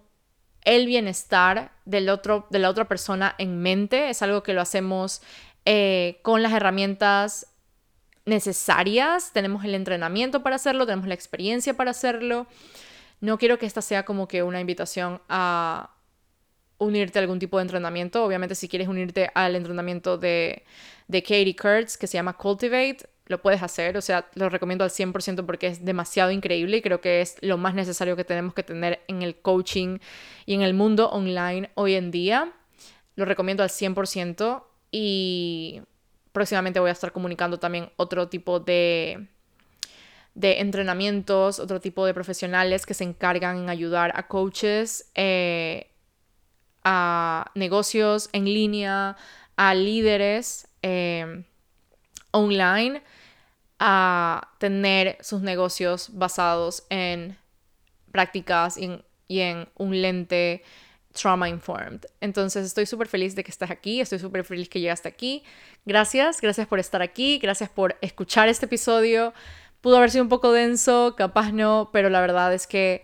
[0.64, 5.22] el bienestar del otro, de la otra persona en mente, es algo que lo hacemos
[5.66, 7.48] eh, con las herramientas
[8.26, 12.48] necesarias, tenemos el entrenamiento para hacerlo, tenemos la experiencia para hacerlo.
[13.20, 15.92] No quiero que esta sea como que una invitación a
[16.82, 18.26] unirte a algún tipo de entrenamiento.
[18.26, 20.64] Obviamente si quieres unirte al entrenamiento de,
[21.08, 24.90] de Katie Kurtz que se llama Cultivate, lo puedes hacer, o sea, lo recomiendo al
[24.90, 28.64] 100% porque es demasiado increíble y creo que es lo más necesario que tenemos que
[28.64, 30.00] tener en el coaching
[30.46, 32.52] y en el mundo online hoy en día.
[33.16, 35.82] Lo recomiendo al 100% y
[36.32, 39.28] próximamente voy a estar comunicando también otro tipo de,
[40.34, 45.91] de entrenamientos, otro tipo de profesionales que se encargan en ayudar a coaches, eh,
[46.84, 49.18] a negocios en línea,
[49.56, 51.44] a líderes eh,
[52.32, 53.02] online
[53.84, 57.36] a tener sus negocios basados en
[58.12, 60.64] prácticas y en, un lente
[61.14, 62.06] trauma informed.
[62.20, 65.44] Entonces estoy súper feliz de que estás aquí, estoy súper feliz que llegaste aquí.
[65.84, 69.34] Gracias, gracias por estar aquí, gracias por escuchar este episodio.
[69.82, 73.02] Pudo haber sido un poco denso, capaz no, pero la verdad es que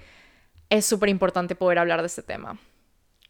[0.70, 2.60] es súper importante poder hablar de este tema.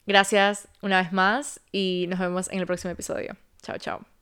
[0.08, 3.36] Gracias una vez más y nos vemos en el próximo episodio.
[3.62, 4.17] Chao, chao.